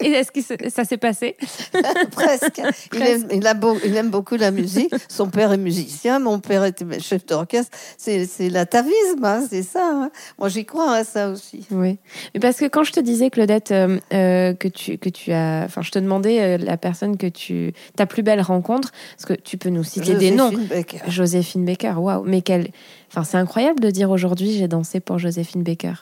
[0.00, 1.36] Et est-ce que ça- s'est passé?
[2.12, 2.60] presque.
[2.92, 4.73] Il aime, il, a beau- il aime beaucoup la musique.
[5.08, 7.76] Son père est musicien, mon père était chef d'orchestre.
[7.98, 9.90] C'est l'atavisme, hein, c'est ça.
[9.92, 10.10] hein.
[10.38, 11.66] Moi j'y crois à ça aussi.
[11.70, 11.98] Oui.
[12.34, 15.62] Mais parce que quand je te disais, Claudette, euh, euh, que, tu, que tu as.
[15.64, 17.72] Enfin, je te demandais euh, la personne que tu.
[17.96, 20.50] Ta plus belle rencontre, parce que tu peux nous citer des noms.
[20.50, 20.98] Joséphine Baker.
[21.08, 22.24] Joséphine Baker, waouh!
[22.24, 22.68] Mais quelle.
[23.10, 25.94] Enfin, c'est incroyable de dire aujourd'hui j'ai dansé pour Joséphine Baker.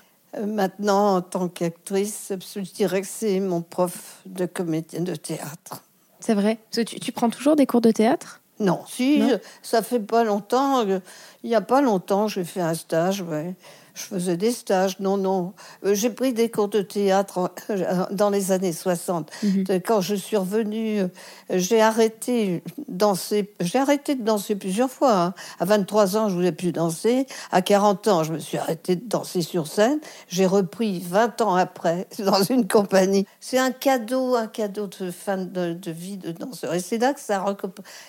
[0.47, 5.83] Maintenant, en tant qu'actrice, je dirais que c'est mon prof de comédienne de théâtre.
[6.21, 6.59] C'est vrai?
[6.71, 8.41] Parce que tu, tu prends toujours des cours de théâtre?
[8.63, 10.87] Non, si, Non ça fait pas longtemps.
[10.87, 11.01] euh,
[11.43, 13.23] Il y a pas longtemps, j'ai fait un stage.
[13.23, 13.55] Ouais.
[13.95, 14.99] Je faisais des stages.
[15.01, 15.53] Non, non.
[15.85, 19.31] Euh, j'ai pris des cours de théâtre euh, dans les années 60.
[19.43, 19.65] Mhm.
[19.71, 21.03] Euh, Quand je suis revenue,
[21.51, 23.53] j'ai arrêté danser.
[23.61, 25.15] J'ai arrêté de danser plusieurs fois.
[25.21, 25.35] hein.
[25.61, 27.27] À 23 ans, je voulais plus danser.
[27.51, 30.01] À 40 ans, je me suis arrêtée de danser sur scène.
[30.29, 33.27] J'ai repris 20 ans après dans une compagnie.
[33.41, 36.73] C'est un cadeau, un cadeau de fin de, de vie de danseur.
[36.75, 37.45] Et c'est là que ça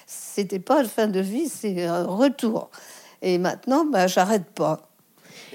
[0.07, 2.69] C'était pas une fin de vie, c'est un retour.
[3.21, 4.81] Et maintenant, bah, j'arrête pas.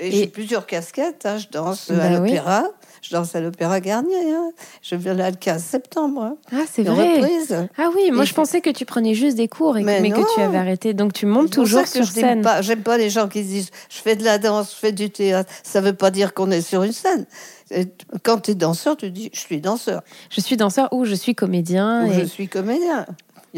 [0.00, 1.26] Et, Et- j'ai plusieurs casquettes.
[1.26, 1.38] hein.
[1.38, 2.30] Je danse Bah à oui.
[2.30, 2.64] l'opéra.
[3.00, 4.32] Je danse à l'Opéra Garnier.
[4.32, 4.50] hein.
[4.82, 6.20] Je viens là le 15 septembre.
[6.22, 6.37] hein.
[6.52, 7.20] Ah, c'est vrai!
[7.20, 7.56] reprise.
[7.78, 10.11] Ah oui, moi Et je pensais que tu prenais juste des cours, et que- Mais
[10.11, 10.94] que tu avais arrêté.
[10.94, 12.42] Donc tu montes toujours sur je scène.
[12.42, 15.11] pas, j'aime pas les gens qui disent je fais de la danse, je fais du
[15.11, 15.50] théâtre.
[15.62, 17.24] Ça veut pas dire qu'on est sur une scène.
[18.24, 21.34] Quand tu es danseur, tu dis je suis danseur Je suis danseur ou je suis
[21.37, 22.04] comédien.
[22.06, 23.06] ou et- je suis comédien.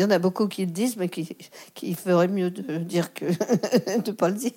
[0.00, 1.28] Il y en a beaucoup qui le disent, mais qui,
[1.74, 3.26] qui feraient mieux de dire que
[4.02, 4.52] de pas le dire.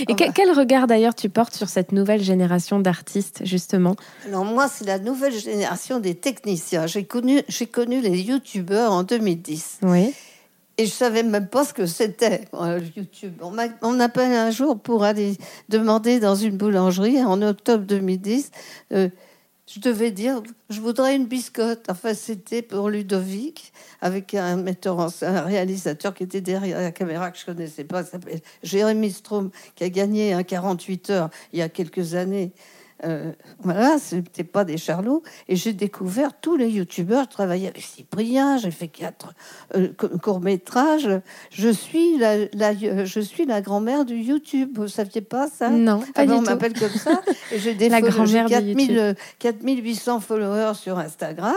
[0.00, 3.96] Et que- quel regard d'ailleurs tu portes sur cette nouvelle génération d'artistes, justement?
[4.26, 6.86] Alors moi, c'est la nouvelle génération des techniciens.
[6.86, 9.78] J'ai connu, j'ai connu les youtubeurs en 2010.
[9.82, 10.12] Oui.
[10.76, 12.42] Et je savais même pas ce que c'était,
[12.96, 13.32] YouTube.
[13.40, 15.36] On m'a- On m'appelle un jour pour aller
[15.70, 18.50] demander dans une boulangerie en octobre 2010.
[18.92, 19.08] euh,
[19.68, 21.84] je devais dire, je voudrais une biscotte.
[21.88, 27.30] Enfin, c'était pour Ludovic, avec un metteur en un réalisateur qui était derrière la caméra
[27.30, 31.62] que je connaissais pas, s'appelle Jérémy Strom, qui a gagné un 48 heures il y
[31.62, 32.52] a quelques années
[33.04, 35.22] euh, voilà, c'était pas des charlots.
[35.48, 37.24] Et j'ai découvert tous les youtubeurs.
[37.24, 39.34] Je travaillais avec Cyprien, j'ai fait quatre
[39.76, 39.88] euh,
[40.22, 41.08] courts métrages.
[41.50, 42.44] Je suis la,
[43.04, 44.70] je suis la grand-mère du YouTube.
[44.76, 45.70] Vous saviez pas ça?
[45.70, 46.44] Non, pas ah ben, du On tout.
[46.44, 47.20] m'appelle comme ça.
[47.52, 48.96] Et j'ai des La grand-mère du 4000, YouTube.
[48.98, 51.54] euh, 4800 followers sur Instagram.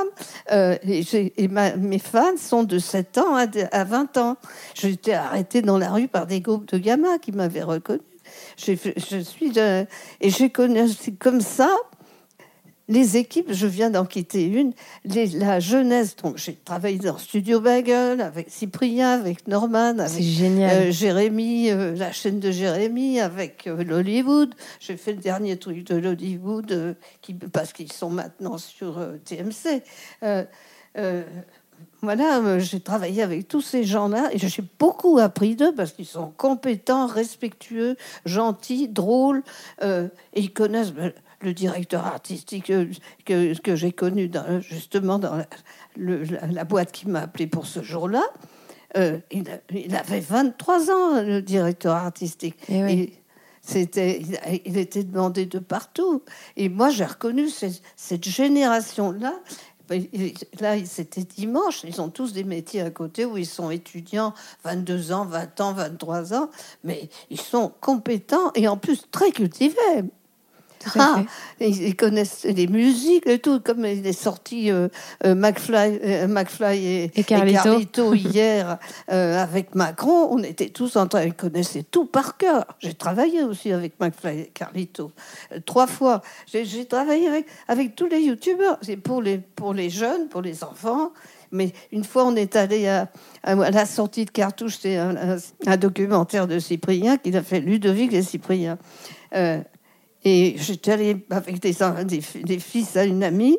[0.51, 1.03] Euh, et
[1.37, 4.37] et ma- mes fans sont de 7 ans à, à 20 ans.
[4.75, 7.99] J'étais arrêtée dans la rue par des groupes de gamins qui m'avaient reconnue.
[8.57, 9.85] Je suis de-
[10.21, 10.81] et j'ai connu
[11.19, 11.69] comme ça
[12.87, 13.47] les équipes.
[13.53, 14.73] Je viens d'en quitter une.
[15.05, 16.15] Les- la jeunesse.
[16.17, 20.87] Donc j'ai travaillé dans Studio Bagel avec Cyprien, avec Norman, avec génial.
[20.87, 24.53] euh, Jérémy, euh, la chaîne de Jérémy avec euh, l'Hollywood.
[24.81, 29.15] J'ai fait le dernier truc de l'Hollywood euh, qui, parce qu'ils sont maintenant sur euh,
[29.23, 29.83] TMC.
[32.03, 35.73] Euh, euh, voilà, euh, j'ai travaillé avec tous ces gens-là et j'ai beaucoup appris d'eux
[35.75, 39.43] parce qu'ils sont compétents, respectueux, gentils, drôles
[39.83, 41.11] euh, et ils connaissent euh,
[41.41, 42.87] le directeur artistique que,
[43.25, 45.47] que, que j'ai connu dans- justement dans la,
[45.95, 48.23] le- la- la boîte qui m'a appelé pour ce jour-là.
[48.97, 52.55] Euh, il, il avait 23 ans, le directeur artistique.
[52.67, 52.91] Eh oui.
[52.93, 53.13] Et
[53.63, 54.21] c'était,
[54.65, 56.23] il, était demandé de partout.
[56.57, 59.33] Et moi, j'ai reconnu cette, cette génération-là.
[59.95, 61.83] Il- Là, c'était dimanche.
[61.83, 65.73] Ils ont tous des métiers à côté où ils sont étudiants, 22 ans, 20 ans,
[65.73, 66.49] 23 ans.
[66.83, 69.75] Mais ils sont compétents et en plus très cultivés.
[70.95, 71.23] Ah,
[71.59, 74.87] ils, connaissent les musiques et tout, comme il est sorti euh,
[75.25, 78.13] euh, McFly, euh, McFly et, Et Carlito.
[78.13, 78.77] hier
[79.11, 80.27] euh, avec Macron.
[80.31, 82.65] On était tous en train, ils connaissaient tout par cœur.
[82.79, 85.11] J'ai travaillé aussi avec McFly et Carlito
[85.65, 86.21] trois fois.
[86.51, 88.77] J'ai j'ai travaillé avec, avec tous les youtubeurs.
[88.81, 91.11] C'est pour les, pour les jeunes, pour les enfants.
[91.53, 93.09] Mais une fois, on est allé à,
[93.43, 97.59] à la sortie de Cartouche, c'est un, un- un documentaire de Cyprien qu'il a fait,
[97.59, 98.77] Ludovic et Cyprien.
[100.23, 103.57] Et j'étais allée avec des, des, des fils à une amie.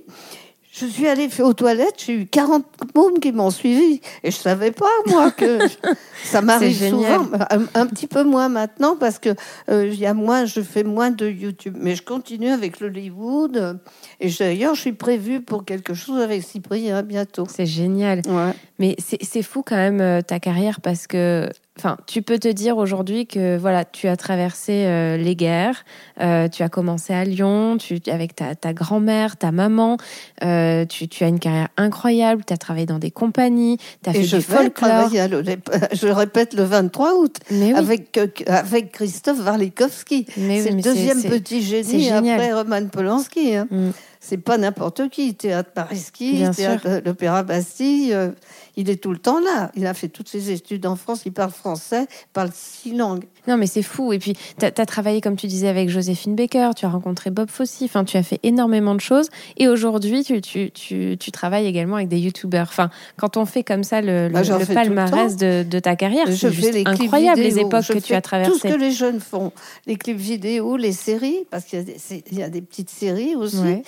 [0.73, 4.01] Je suis allée aux toilettes, j'ai eu 40 mômes qui m'ont suivi.
[4.25, 5.59] Et je savais pas, moi, que
[6.25, 7.29] ça m'arrive souvent.
[7.51, 9.29] Un, un petit peu moins maintenant, parce que
[9.69, 11.77] euh, il y a moins, je fais moins de YouTube.
[11.79, 13.81] Mais je continue avec l'Hollywood.
[14.19, 17.45] Et d'ailleurs, je suis prévue pour quelque chose avec Cyprien bientôt.
[17.55, 18.23] C'est génial.
[18.27, 18.53] Ouais.
[18.79, 22.49] Mais c'est c'est fou quand même euh, ta carrière parce que, enfin, tu peux te
[22.49, 25.85] dire aujourd'hui que voilà, tu as traversé euh, les guerres,
[26.21, 29.97] euh, tu as commencé à Lyon, tu avec ta, ta grand-mère, ta maman,
[30.45, 34.13] euh, tu, tu as une carrière incroyable, tu as travaillé dans des compagnies, tu as
[34.13, 35.09] Et fait je du folklore.
[35.31, 40.27] l'Olymp- Je répète le 23 août oui, avec, euh, avec Christophe Warlikowski.
[40.37, 43.55] mais oui, C'est le deuxième c'est- petit c'est génie après Roman Polanski.
[43.57, 43.67] hein.
[43.71, 43.91] Mm.
[44.25, 45.35] C'est pas n'importe qui.
[45.35, 48.13] Théâtre Mariski, Bien théâtre l'Opéra Bastille.
[48.15, 48.31] euh,
[48.77, 49.73] il est tout le temps là.
[49.75, 51.23] Il a fait toutes ses études en France.
[51.27, 53.25] Il parle français, il parle six langues.
[53.49, 54.13] Non, mais c'est fou.
[54.13, 57.51] Et puis, tu as, travaillé, comme tu disais, avec Joséphine Baker, tu as rencontré Bob
[57.51, 59.29] Fosse, enfin, tu as fait énormément de choses.
[59.57, 62.69] Et aujourd'hui, tu, tu, tu, tu travailles également avec des youtubeurs.
[62.71, 66.27] Enfin, quand on fait comme ça le, Bah, le le palmarès de, de ta carrière,
[66.29, 68.29] c'est juste les incroyable les époques que tu as Tout ce
[68.61, 68.69] traversées.
[68.71, 69.53] que les jeunes font.
[69.87, 72.63] Les clips vidéo, les séries, parce qu'il y, a des- c'est- il y a des
[72.63, 73.57] petites séries aussi.
[73.59, 73.83] Ouais.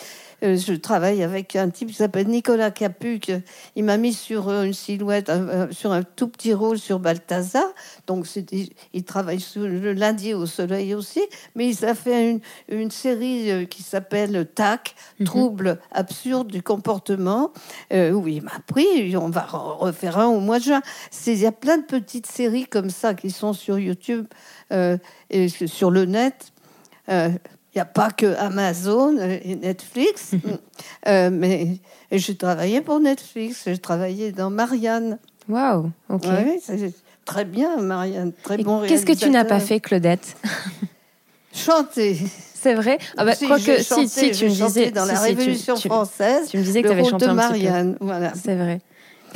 [0.45, 3.33] Euh, je travaille avec un type qui s'appelle Nicolas Capuc.
[3.77, 7.67] Il m'a mis sur euh, une silhouette, euh, sur un tout petit rôle sur Balthazar.
[8.07, 8.27] Donc,
[8.93, 11.23] il travaille sur le lundi au soleil aussi.
[11.55, 15.27] Mais il a fait une, une série qui s'appelle TAC, Mhm.
[15.27, 17.53] Trouble absurde du comportement,
[17.93, 19.17] euh, où il m'a pris.
[19.17, 20.83] On va en refaire un au mois de juin.
[21.27, 24.27] Il y a plein de petites séries comme ça qui sont sur YouTube
[24.73, 24.99] euh,
[25.31, 26.53] et sur le net.
[27.11, 27.31] Euh,
[27.77, 30.33] n'y a pas que Amazon et Netflix,
[31.07, 31.79] Euh, mais
[32.11, 35.19] j'ai travaillé pour Netflix, j'ai travaillé dans Marianne.
[35.49, 36.25] Waouh, ok.
[36.63, 36.93] C'est
[37.25, 40.37] très bien, Marianne, très Et bon Qu'est-ce que tu n'as pas fait, Claudette?
[41.53, 42.19] Chanter.
[42.55, 42.99] C'est vrai?
[43.17, 44.91] Ah bah, Si, Quoique, j'ai si, chanté, si, tu me disais.
[44.91, 47.37] dans si, la Révolution tu, française, tu me disais que tu avais chanté de un
[47.37, 47.65] petit peu.
[47.67, 47.97] Marianne.
[48.01, 48.33] Voilà.
[48.35, 48.81] C'est vrai.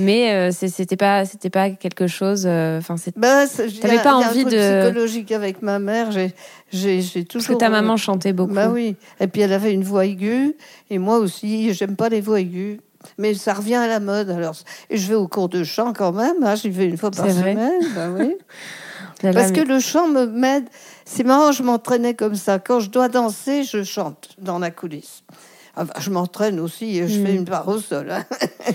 [0.01, 2.45] Mais euh, c'était pas, c'était pas quelque chose.
[2.47, 6.13] euh, Enfin, y a- T'avais pas envie de- psychologique avec ma mère.
[6.13, 6.33] J'ai,
[6.73, 7.57] j'ai, j'ai parce toujours.
[7.59, 8.55] que ta maman chantait beaucoup.
[8.55, 8.97] Bah oui.
[9.21, 10.55] Et puis elle avait une voix aiguë.
[10.91, 12.79] Et moi aussi, j'aime pas les voix aiguës.
[13.17, 14.31] Mais ça revient à la mode.
[14.31, 14.57] Alors,
[14.91, 16.43] et je vais au cours de chant quand même.
[16.43, 17.81] Hein, J'y vais une fois par semaine.
[17.95, 18.35] Bah oui.
[19.33, 20.65] Parce que le chant me m'aide.
[21.05, 22.59] C'est marrant, je m'entraînais comme ça.
[22.61, 25.23] Quand je dois danser, je chante dans la coulisse.
[25.81, 27.25] Ah bah, je m'entraîne aussi et je Mm.
[27.27, 28.11] fais une barre au sol.
[28.11, 28.25] hein.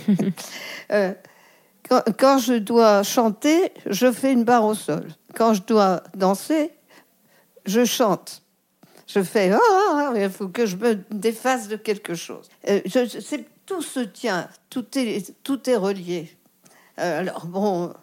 [0.92, 1.14] Euh,
[1.90, 5.08] quand, quand je dois chanter, je fais une barre au sol.
[5.36, 6.72] Quand je dois danser,
[7.66, 8.42] je chante.
[9.08, 12.48] Je fais ah, ah, ah, il faut que je me défasse de quelque chose.
[12.70, 16.30] Euh, je- je- c'est- tout se tient, tout est, tout est relié.
[17.00, 17.94] Euh, alors bon,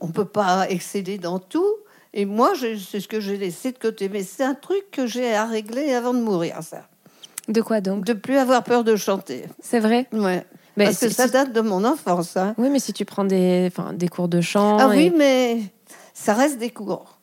[0.00, 1.72] on peut pas exceller dans tout.
[2.14, 4.08] Et moi, c'est ce que j'ai laissé de côté.
[4.08, 6.88] Mais c'est un truc que j'ai à régler avant de mourir, ça.
[7.48, 8.04] De quoi donc?
[8.04, 9.44] De plus avoir peur de chanter.
[9.60, 10.06] C'est vrai?
[10.12, 10.44] Ouais.
[10.76, 12.36] Mais Parce que si- ça date de mon enfance.
[12.36, 12.54] hein.
[12.58, 14.76] Oui, mais si tu prends des, enfin, des cours de chant.
[14.78, 15.60] Ah oui, mais
[16.12, 17.18] ça reste des cours.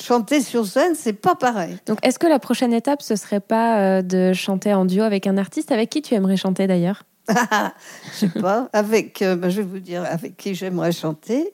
[0.00, 1.76] Chanter sur scène, c'est pas pareil.
[1.86, 5.26] Donc, est-ce que la prochaine étape, ce serait pas euh, de chanter en duo avec
[5.26, 7.02] un artiste Avec qui tu aimerais chanter d'ailleurs?
[7.28, 7.34] Je
[8.14, 8.68] sais pas.
[8.72, 11.52] Avec, euh, ben, je vais vous dire avec qui j'aimerais chanter.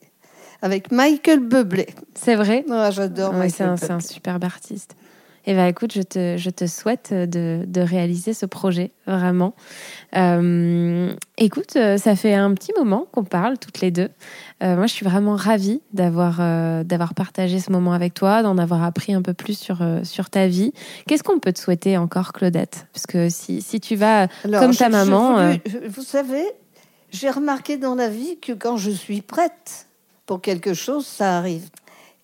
[0.62, 1.88] Avec Michael Bublé.
[2.14, 2.64] C'est vrai?
[2.70, 4.08] Ah, J'adore Oui, c'est Michael un, c'est un Bublé.
[4.14, 4.94] superbe artiste.
[5.46, 9.54] Et ben écoute, je te, je te souhaite de, de réaliser ce projet, vraiment.
[10.16, 14.08] Euh, écoute, euh, ça fait un petit moment qu'on parle toutes les deux.
[14.62, 18.56] Euh, moi, je suis vraiment ravie d'avoir euh, d'avoir partagé ce moment avec toi, d'en
[18.58, 20.72] avoir appris un peu plus sur, euh, sur ta vie.
[21.06, 22.86] Qu'est-ce qu'on peut te souhaiter encore, Claudette?
[22.92, 26.44] Parce que si, si tu vas Alors, comme ta je maman, voulais- je- vous savez,
[27.10, 29.86] j'ai remarqué dans la vie que quand je suis prête
[30.26, 31.68] pour quelque chose, ça arrive.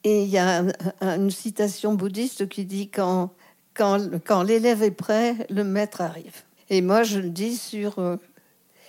[0.04, 0.68] Et il y a un-
[1.00, 3.30] un- une citation bouddhiste qui dit quand,
[3.74, 6.42] quand, quand l'élève est prêt, le maître arrive.
[6.70, 7.98] Et moi, je le dis sur.
[7.98, 8.16] euh,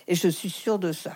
[0.07, 1.11] et je suis sûre de ça.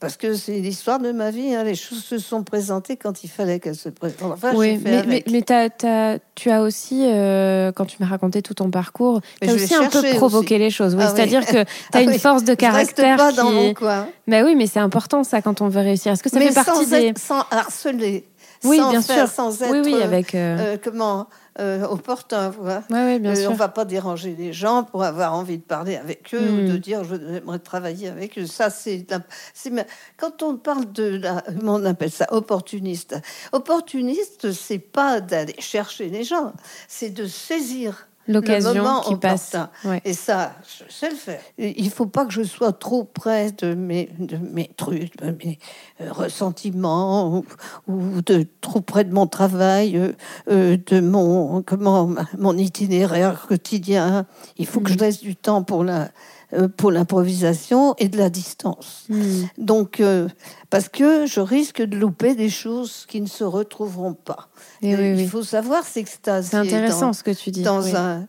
[0.00, 1.54] Parce que c'est l'histoire de ma vie.
[1.54, 4.32] hein, Les choses se sont présentées quand il fallait qu'elles se présentent.
[4.32, 8.42] Enfin, Oui, mais, mais, mais t'as- t'as- tu as aussi, euh, quand tu m'as raconté
[8.42, 10.94] tout ton parcours, Mais tu as aussi un peu provoqué les choses.
[10.94, 11.16] Oui, Ah oui.
[11.16, 12.18] C'est-à-dire que tu as Ah une oui.
[12.18, 12.60] force de Je reste
[12.96, 13.54] caractère pas dans qui...
[13.54, 14.08] mon coin.
[14.28, 16.12] Bah oui, mais c'est important ça quand on veut réussir.
[16.12, 17.12] Est-ce que ça mais fait partie sans, des...
[17.16, 18.26] sans harceler.
[18.64, 19.34] Oui, sans bien faire- sûr.
[19.34, 20.34] Sans être, Oui, oui, avec...
[20.34, 21.28] euh, euh, comment
[21.60, 22.78] euh, opportun, vous voyez.
[22.90, 23.50] ouais, ouais, bien sûr.
[23.50, 26.58] on va pas déranger les gens pour avoir envie de parler avec eux Hmm.
[26.66, 28.46] ou de dire je j'aimerais travailler avec eux.
[28.46, 29.06] Ça, c'est
[30.16, 33.16] quand on parle de la, comment on appelle ça, opportuniste.
[33.52, 36.52] Opportuniste, c'est pas d'aller chercher les gens,
[36.88, 39.56] c'est de saisir L'occasion moment qui passe.
[39.84, 40.00] Ouais.
[40.04, 41.40] Et ça, je sais le faire.
[41.58, 45.58] Il faut pas que je sois trop près de mes, de mes trucs, de mes
[46.00, 47.44] euh, ressentiments, ou,
[47.86, 50.12] ou de trop près de mon travail, euh,
[50.50, 54.26] euh, de mon, comment, mon itinéraire quotidien.
[54.56, 56.08] Il faut que je laisse du temps pour la
[56.76, 59.04] pour l'improvisation et de la distance.
[59.08, 59.44] Hmm.
[59.58, 60.28] Donc, euh,
[60.70, 64.48] parce que je risque de louper des choses qui ne se retrouveront pas.
[64.82, 65.26] Et oui, il oui.
[65.26, 67.62] faut savoir, c'est que c'est intéressant ce que tu dis.
[67.62, 67.94] dans oui.
[67.94, 68.26] un.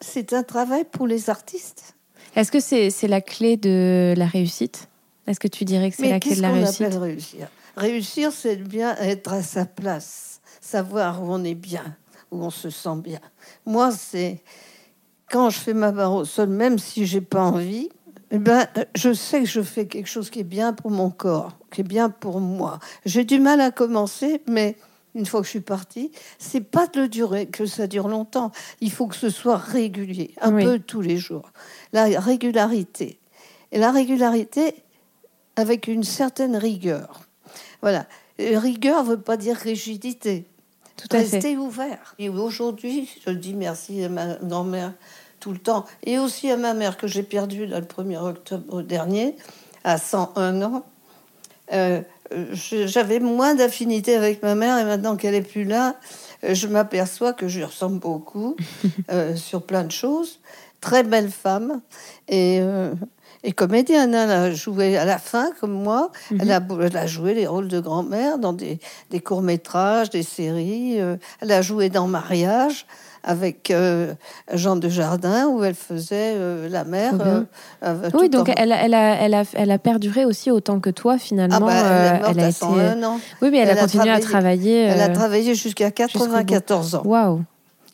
[0.00, 1.94] C'est un, travail pour les artistes.
[2.34, 4.88] Est-ce que c'est la clé de la réussite?
[5.26, 6.80] Est-ce que tu dirais que c'est la clé de la qu'on réussite?
[6.80, 7.48] appelle réussir?
[7.76, 11.96] Réussir, c'est bien être à sa place, savoir où on est bien,
[12.30, 13.20] où on se sent bien.
[13.66, 14.42] Moi, c'est
[15.30, 17.88] quand je fais ma barre au sol, même si j'ai pas envie,
[18.30, 21.52] eh ben, je sais que je fais quelque chose qui est bien pour mon corps,
[21.70, 22.78] qui est bien pour moi.
[23.06, 24.76] J'ai du mal à commencer, mais
[25.14, 28.52] une fois que je suis partie, c'est pas de le durer, que ça dure longtemps.
[28.80, 30.64] Il faut que ce soit régulier, un Oui.
[30.64, 31.50] peu tous les jours.
[31.92, 33.18] La régularité.
[33.72, 34.74] Et la régularité
[35.56, 37.22] avec une certaine rigueur.
[37.82, 38.06] Voilà.
[38.38, 40.46] Et rigueur ne veut pas dire rigidité.
[40.98, 41.36] Tout à fait.
[41.36, 42.14] Rester ouvert.
[42.18, 44.92] Et aujourd'hui, je dis merci à ma grand-mère
[45.40, 45.86] tout le temps.
[46.04, 49.36] Et aussi à ma mère que j'ai perdue le 1er octobre dernier,
[49.84, 50.84] à 101 ans.
[51.72, 52.00] Euh,
[52.52, 55.96] J'avais moins d'affinité avec ma mère et maintenant qu'elle est plus là,
[56.44, 58.56] euh, je m'aperçois que je lui ressemble beaucoup
[59.10, 60.40] euh, sur plein de choses.
[60.80, 61.80] Très belle femme
[62.28, 62.92] et, euh,
[63.44, 64.14] et comédienne.
[64.14, 64.24] hein.
[64.24, 66.10] Elle a joué à la fin, comme moi.
[66.40, 68.78] elle, a, elle a joué les rôles de grand-mère dans des,
[69.10, 71.00] des courts-métrages, des séries.
[71.00, 72.86] euh, elle a joué dans Mariage
[73.24, 74.14] avec euh,
[74.54, 77.14] Jean de Jardin où elle faisait euh, la mère.
[77.84, 80.78] Euh, Oui, donc en- elle, a- elle, a, elle, a, elle a perduré aussi autant
[80.80, 81.56] que toi finalement.
[81.56, 82.58] Ah bah, elle est morte elle a à été.
[82.58, 83.20] 101 ans.
[83.42, 84.80] Oui, mais elle, a a continué à travaillé- travailler.
[84.84, 86.32] Elle a travaillé jusqu'à jusqu'au bout.
[86.32, 87.02] 94 ans.
[87.04, 87.42] Waouh.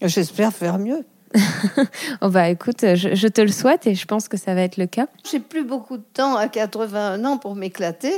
[0.02, 1.04] J'espère faire mieux.
[2.20, 4.76] Oh bah écoute, je, je te le souhaite et je pense que ça va être
[4.76, 5.08] le cas.
[5.28, 8.12] J'ai plus beaucoup de temps à 81 ans pour m'éclater.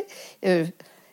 [0.45, 0.65] Euh,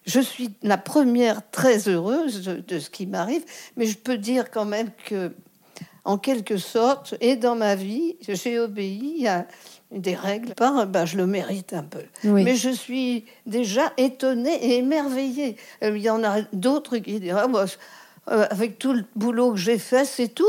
[0.06, 3.44] je suis la première très heureuse de, de ce qui m'arrive,
[3.78, 5.32] mais je peux dire quand même que,
[6.04, 9.48] en quelque sorte, et dans ma vie, j'ai obéi à
[9.92, 10.54] des règles.
[10.56, 12.04] Par, ben, je le mérite un peu.
[12.24, 12.44] Oui.
[12.44, 15.56] Mais je suis déjà étonnée et émerveillée.
[15.84, 17.48] Euh, Il y en a d'autres qui disent Ah,
[18.30, 20.46] euh, avec tout le boulot que j'ai fait, c'est tout.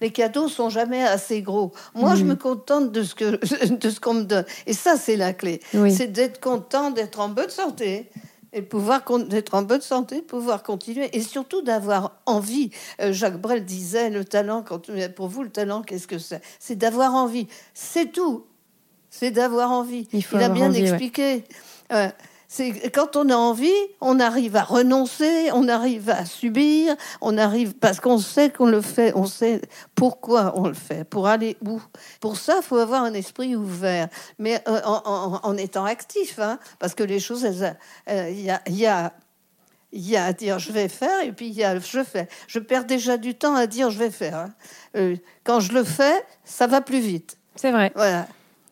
[0.00, 1.72] Les cadeaux sont jamais assez gros.
[1.94, 3.38] Moi, je me contente de ce que
[3.74, 4.46] de ce qu'on me donne.
[4.66, 5.60] Et ça, c'est la clé.
[5.74, 5.92] Oui.
[5.92, 8.10] C'est d'être content d'être en bonne santé.
[8.54, 12.70] Et pouvoir d'être en bonne santé, pouvoir continuer, et surtout d'avoir envie.
[12.98, 14.64] Euh, Jacques Brel disait le talent.
[14.66, 16.40] Quand pour vous, le talent, qu'est-ce que c'est?
[16.58, 17.46] C'est d'avoir envie.
[17.74, 18.46] C'est tout.
[19.10, 20.08] C'est d'avoir envie.
[20.14, 20.88] Il faut a bien envie, ouais.
[20.88, 21.44] expliqué.
[22.50, 27.74] C'est quand on a envie, on arrive à renoncer, on arrive à subir, on arrive
[27.74, 29.60] parce qu'on sait qu'on le fait, on sait
[29.94, 31.78] pourquoi on le fait, pour aller où.
[32.20, 36.38] Pour ça, il faut avoir un esprit ouvert, mais euh, en, en- en étant actif,
[36.38, 39.12] hein, parce que les choses, euh, il y a, il y a
[39.92, 42.28] il y a à dire je vais faire et puis il y a je fais.
[42.46, 44.36] Je perds déjà du temps à dire je vais faire.
[44.36, 44.50] hein.
[44.96, 47.36] Euh, quand je le fais, ça va plus vite.
[47.56, 48.26] C'est vrai, Voilà.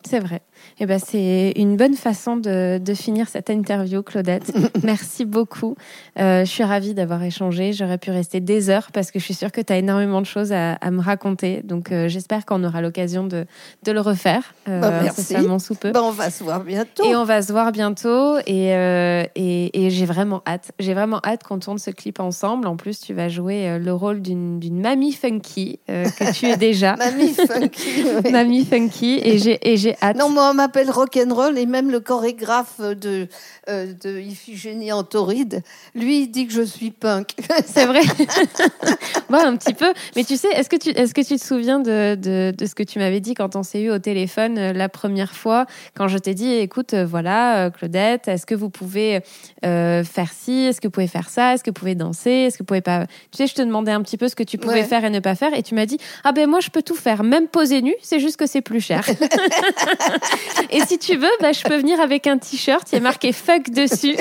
[0.09, 0.41] c'est vrai.
[0.81, 4.53] Eh ben, c'est une bonne façon de, de finir cette interview, Claudette.
[4.83, 5.77] Merci beaucoup.
[6.19, 7.73] Euh, je suis ravie d'avoir échangé.
[7.73, 10.27] J'aurais pu rester des heures parce que je suis sûre que tu as énormément de
[10.27, 11.63] choses à, à me raconter.
[11.65, 13.47] Donc, euh, j'espère qu'on aura l'occasion de,
[13.85, 14.55] de le refaire.
[14.69, 15.35] Euh, Bah, merci.
[15.59, 15.93] sous peu.
[15.93, 17.05] Ben, on va se voir bientôt.
[17.05, 20.73] Et on va se voir bientôt et, euh, et, et j'ai vraiment hâte.
[20.79, 22.67] J'ai vraiment hâte qu'on tourne ce clip ensemble.
[22.67, 26.97] En plus, tu vas jouer le rôle d'une mamie funky que tu es déjà.
[27.07, 28.05] Mamie funky.
[28.33, 30.17] mamie funky et j'ai et j'ai hâte.
[30.19, 33.29] Non, moi, on m'appelle rock'n'roll et même le chorégraphe de,
[33.69, 35.63] euh, de Iphigénie en tauride,
[35.95, 37.31] lui, il dit que je suis punk.
[37.67, 38.01] C'est vrai.
[39.31, 39.93] ouais, un petit peu.
[40.15, 42.75] Mais tu sais, est-ce que tu est-ce que tu te souviens de, de, de ce
[42.75, 45.67] que tu m'avais dit quand on s'est eu au téléphone euh, la première fois
[45.97, 49.21] quand je t'ai dit écoute euh, voilà euh, Claudette, est-ce que vous pouvez
[49.63, 52.63] faire ci, est-ce que vous pouvez faire ça, est-ce que vous pouvez danser, est-ce que
[52.63, 54.77] vous pouvez pas Tu sais, je te demandais un petit peu ce que tu pouvais
[54.77, 54.85] Ouais.
[54.85, 56.95] faire et ne pas faire et tu m'as dit ah ben moi je peux tout
[56.95, 59.05] faire, même poser nu, c'est juste que c'est plus cher.
[60.71, 63.33] et si tu veux, bah, je peux venir avec un t-shirt, il y a marqué
[63.33, 64.17] fuck dessus.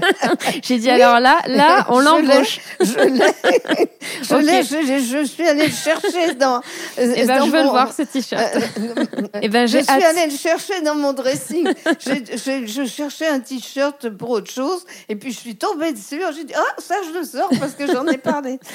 [0.62, 2.60] J'ai dit alors là là on l'embauche.
[2.80, 4.62] Je l'ai.
[4.62, 6.60] Je suis allée le chercher dans.
[6.98, 8.42] Eh ben, dans je veux le voir ce t-shirt.
[9.42, 10.02] Eh ben, Je suis hâte.
[10.02, 11.68] allée le chercher dans mon dressing.
[12.04, 14.84] Je cherchais un t-shirt pour autre chose.
[15.08, 16.20] Et puis, je suis tombée dessus.
[16.34, 18.58] J'ai dit, ah, ça, je le sors parce que j'en ai parlé.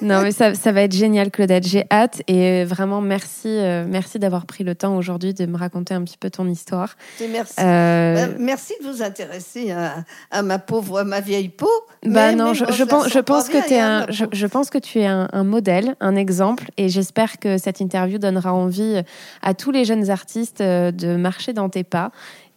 [0.00, 1.66] Non, mais ça, ça va être génial, Claudette.
[1.66, 5.56] J'ai hâte et euh, vraiment merci, euh, merci d'avoir pris le temps aujourd'hui de me
[5.56, 6.96] raconter un petit peu ton histoire.
[7.20, 7.54] Et merci.
[7.60, 11.68] Euh, Ben, merci de vous intéresser à, à ma pauvre, ma vieille peau.
[12.04, 14.30] bah Mais- non, mais je, pense, je que tu es un, ma je, peau.
[14.32, 18.18] je pense que tu es un, un modèle, un exemple, et j'espère que cette interview
[18.18, 19.02] donnera envie
[19.42, 22.10] à tous les jeunes artistes euh, de marcher dans tes pas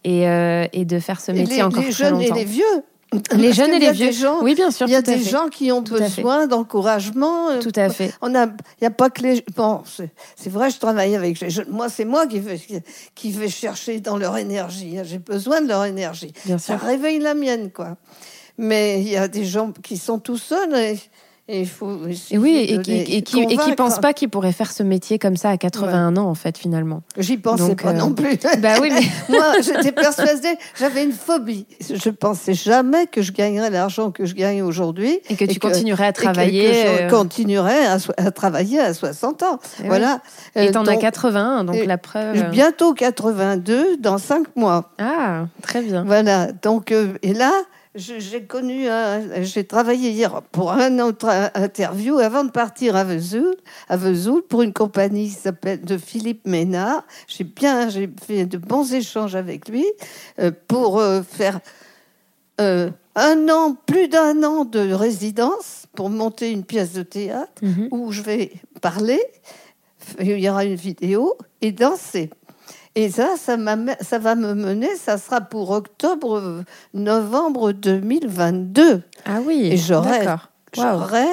[0.04, 2.44] et, euh, et de faire ce Et métier les, encore les très jeunes et les
[2.44, 2.64] vieux.
[3.36, 4.10] Les Parce jeunes et les vieux.
[4.12, 4.86] gens- oui, bien sûr.
[4.86, 7.58] Il y a des gens qui ont Tout besoin d'encouragement.
[7.60, 8.12] Tout à fait.
[8.22, 9.44] On a, il y a pas que les.
[9.54, 11.68] Bon, c'est vrai, je travaille avec les jeunes.
[11.70, 12.58] Moi, c'est moi qui vais,
[13.14, 14.98] qui vais chercher dans leur énergie.
[14.98, 15.02] hein.
[15.04, 16.32] J'ai besoin de leur énergie.
[16.46, 16.86] Bien Ça sûr.
[16.86, 17.96] réveille la mienne, quoi.
[18.58, 20.98] Mais il y a des gens qui sont tout seuls et
[21.54, 21.98] et faut.
[22.32, 23.74] Oui, qui, et qui, et qui convaincre.
[23.76, 27.02] pensent pas qu'ils pourraient faire ce métier comme ça à 81 ans, en fait, finalement.
[27.18, 28.38] J'y pensais Donc, pas euh, non plus.
[28.60, 31.66] Bah oui, mais Moi, j'étais persuadée, j'avais une phobie.
[31.80, 35.20] Je pensais jamais que je gagnerais l'argent que je gagne aujourd'hui.
[35.28, 36.68] et que tu que- continuerais à et que- travailler.
[36.70, 39.58] que je euh, continuerai à, travailler à 60 ans.
[39.78, 39.88] Eh oui.
[39.88, 40.20] voilà.
[40.56, 42.50] Et Euh, t'en as donc, 81, donc la preuve.
[42.50, 44.90] Bientôt 82 dans 5 mois.
[44.98, 46.04] Ah, très bien.
[46.04, 46.48] Voilà.
[46.52, 47.52] Donc, euh, et là,
[47.94, 48.86] j'ai connu,
[49.42, 53.54] j'ai travaillé hier pour un autre interview avant de partir à Vesoul,
[53.88, 57.04] à Vesoul pour une compagnie qui s'appelle de Philippe Ménard.
[57.26, 59.84] J'ai bien, j'ai fait de bons échanges avec lui
[60.38, 61.60] euh, pour euh, faire
[62.60, 67.88] euh, un an, plus d'un an de résidence pour monter une pièce de théâtre Mhm.
[67.90, 69.20] où je vais parler,
[70.18, 72.30] il y aura une vidéo et danser.
[72.94, 73.76] Et ça, ça, va
[74.34, 76.62] me mener, ça sera pour octobre,
[76.92, 79.02] novembre 2022.
[79.24, 80.50] Ah oui, Et j'aurai- d'accord.
[80.76, 80.98] Waouh.
[80.98, 81.26] J'aurai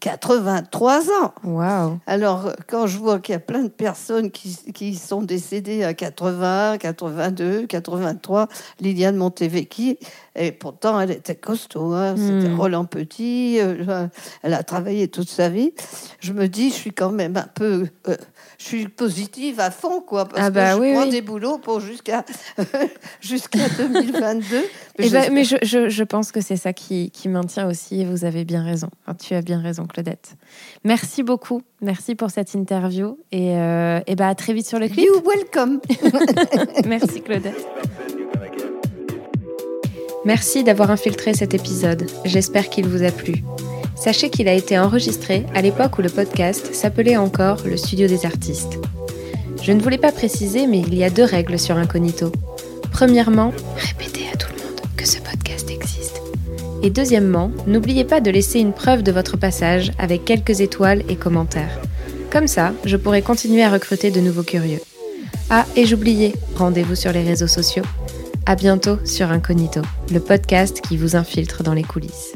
[0.00, 1.32] 83 ans.
[1.44, 1.98] Waouh.
[2.06, 5.94] Alors, quand je vois qu'il y a plein de personnes qui, qui sont décédées à
[5.94, 8.48] 80, 82, 83,
[8.80, 9.98] Liliane Montevecchi,
[10.36, 12.60] et pourtant elle était costaud, hein, c'était Hmm.
[12.60, 14.06] Roland Petit, euh,
[14.42, 15.72] elle a travaillé toute sa vie.
[16.20, 18.16] Je me dis, je suis quand même un peu, euh,
[18.58, 21.10] je suis positive à fond, quoi, parce Ah bah que je oui, prends oui.
[21.10, 22.24] des boulots pour jusqu'à
[23.20, 24.44] jusqu'à 2022.
[24.98, 28.04] Eh j'espère- mais je, je, je pense que c'est ça qui, qui maintient aussi, et
[28.04, 28.88] vous avez bien raison.
[29.06, 30.34] Enfin, tu as bien raison, Claudette.
[30.84, 31.62] Merci beaucoup.
[31.82, 33.18] Merci pour cette interview.
[33.32, 35.04] Et, euh, et bah, à très vite sur le clip.
[35.06, 35.80] You welcome.
[36.86, 37.66] Merci, Claudette.
[40.26, 42.10] Merci d'avoir infiltré cet épisode.
[42.24, 43.44] J'espère qu'il vous a plu.
[43.94, 48.26] Sachez qu'il a été enregistré à l'époque où le podcast s'appelait encore le Studio des
[48.26, 48.76] artistes.
[49.62, 52.32] Je ne voulais pas préciser, mais il y a deux règles sur Incognito.
[52.90, 56.20] Premièrement, répétez à tout le monde que ce podcast existe.
[56.82, 61.14] Et deuxièmement, n'oubliez pas de laisser une preuve de votre passage avec quelques étoiles et
[61.14, 61.80] commentaires.
[62.32, 64.80] Comme ça, je pourrai continuer à recruter de nouveaux curieux.
[65.50, 67.84] Ah, et j'oubliais, rendez-vous sur les réseaux sociaux.
[68.48, 69.80] À bientôt sur Incognito,
[70.12, 72.32] le podcast qui vous infiltre dans les coulisses.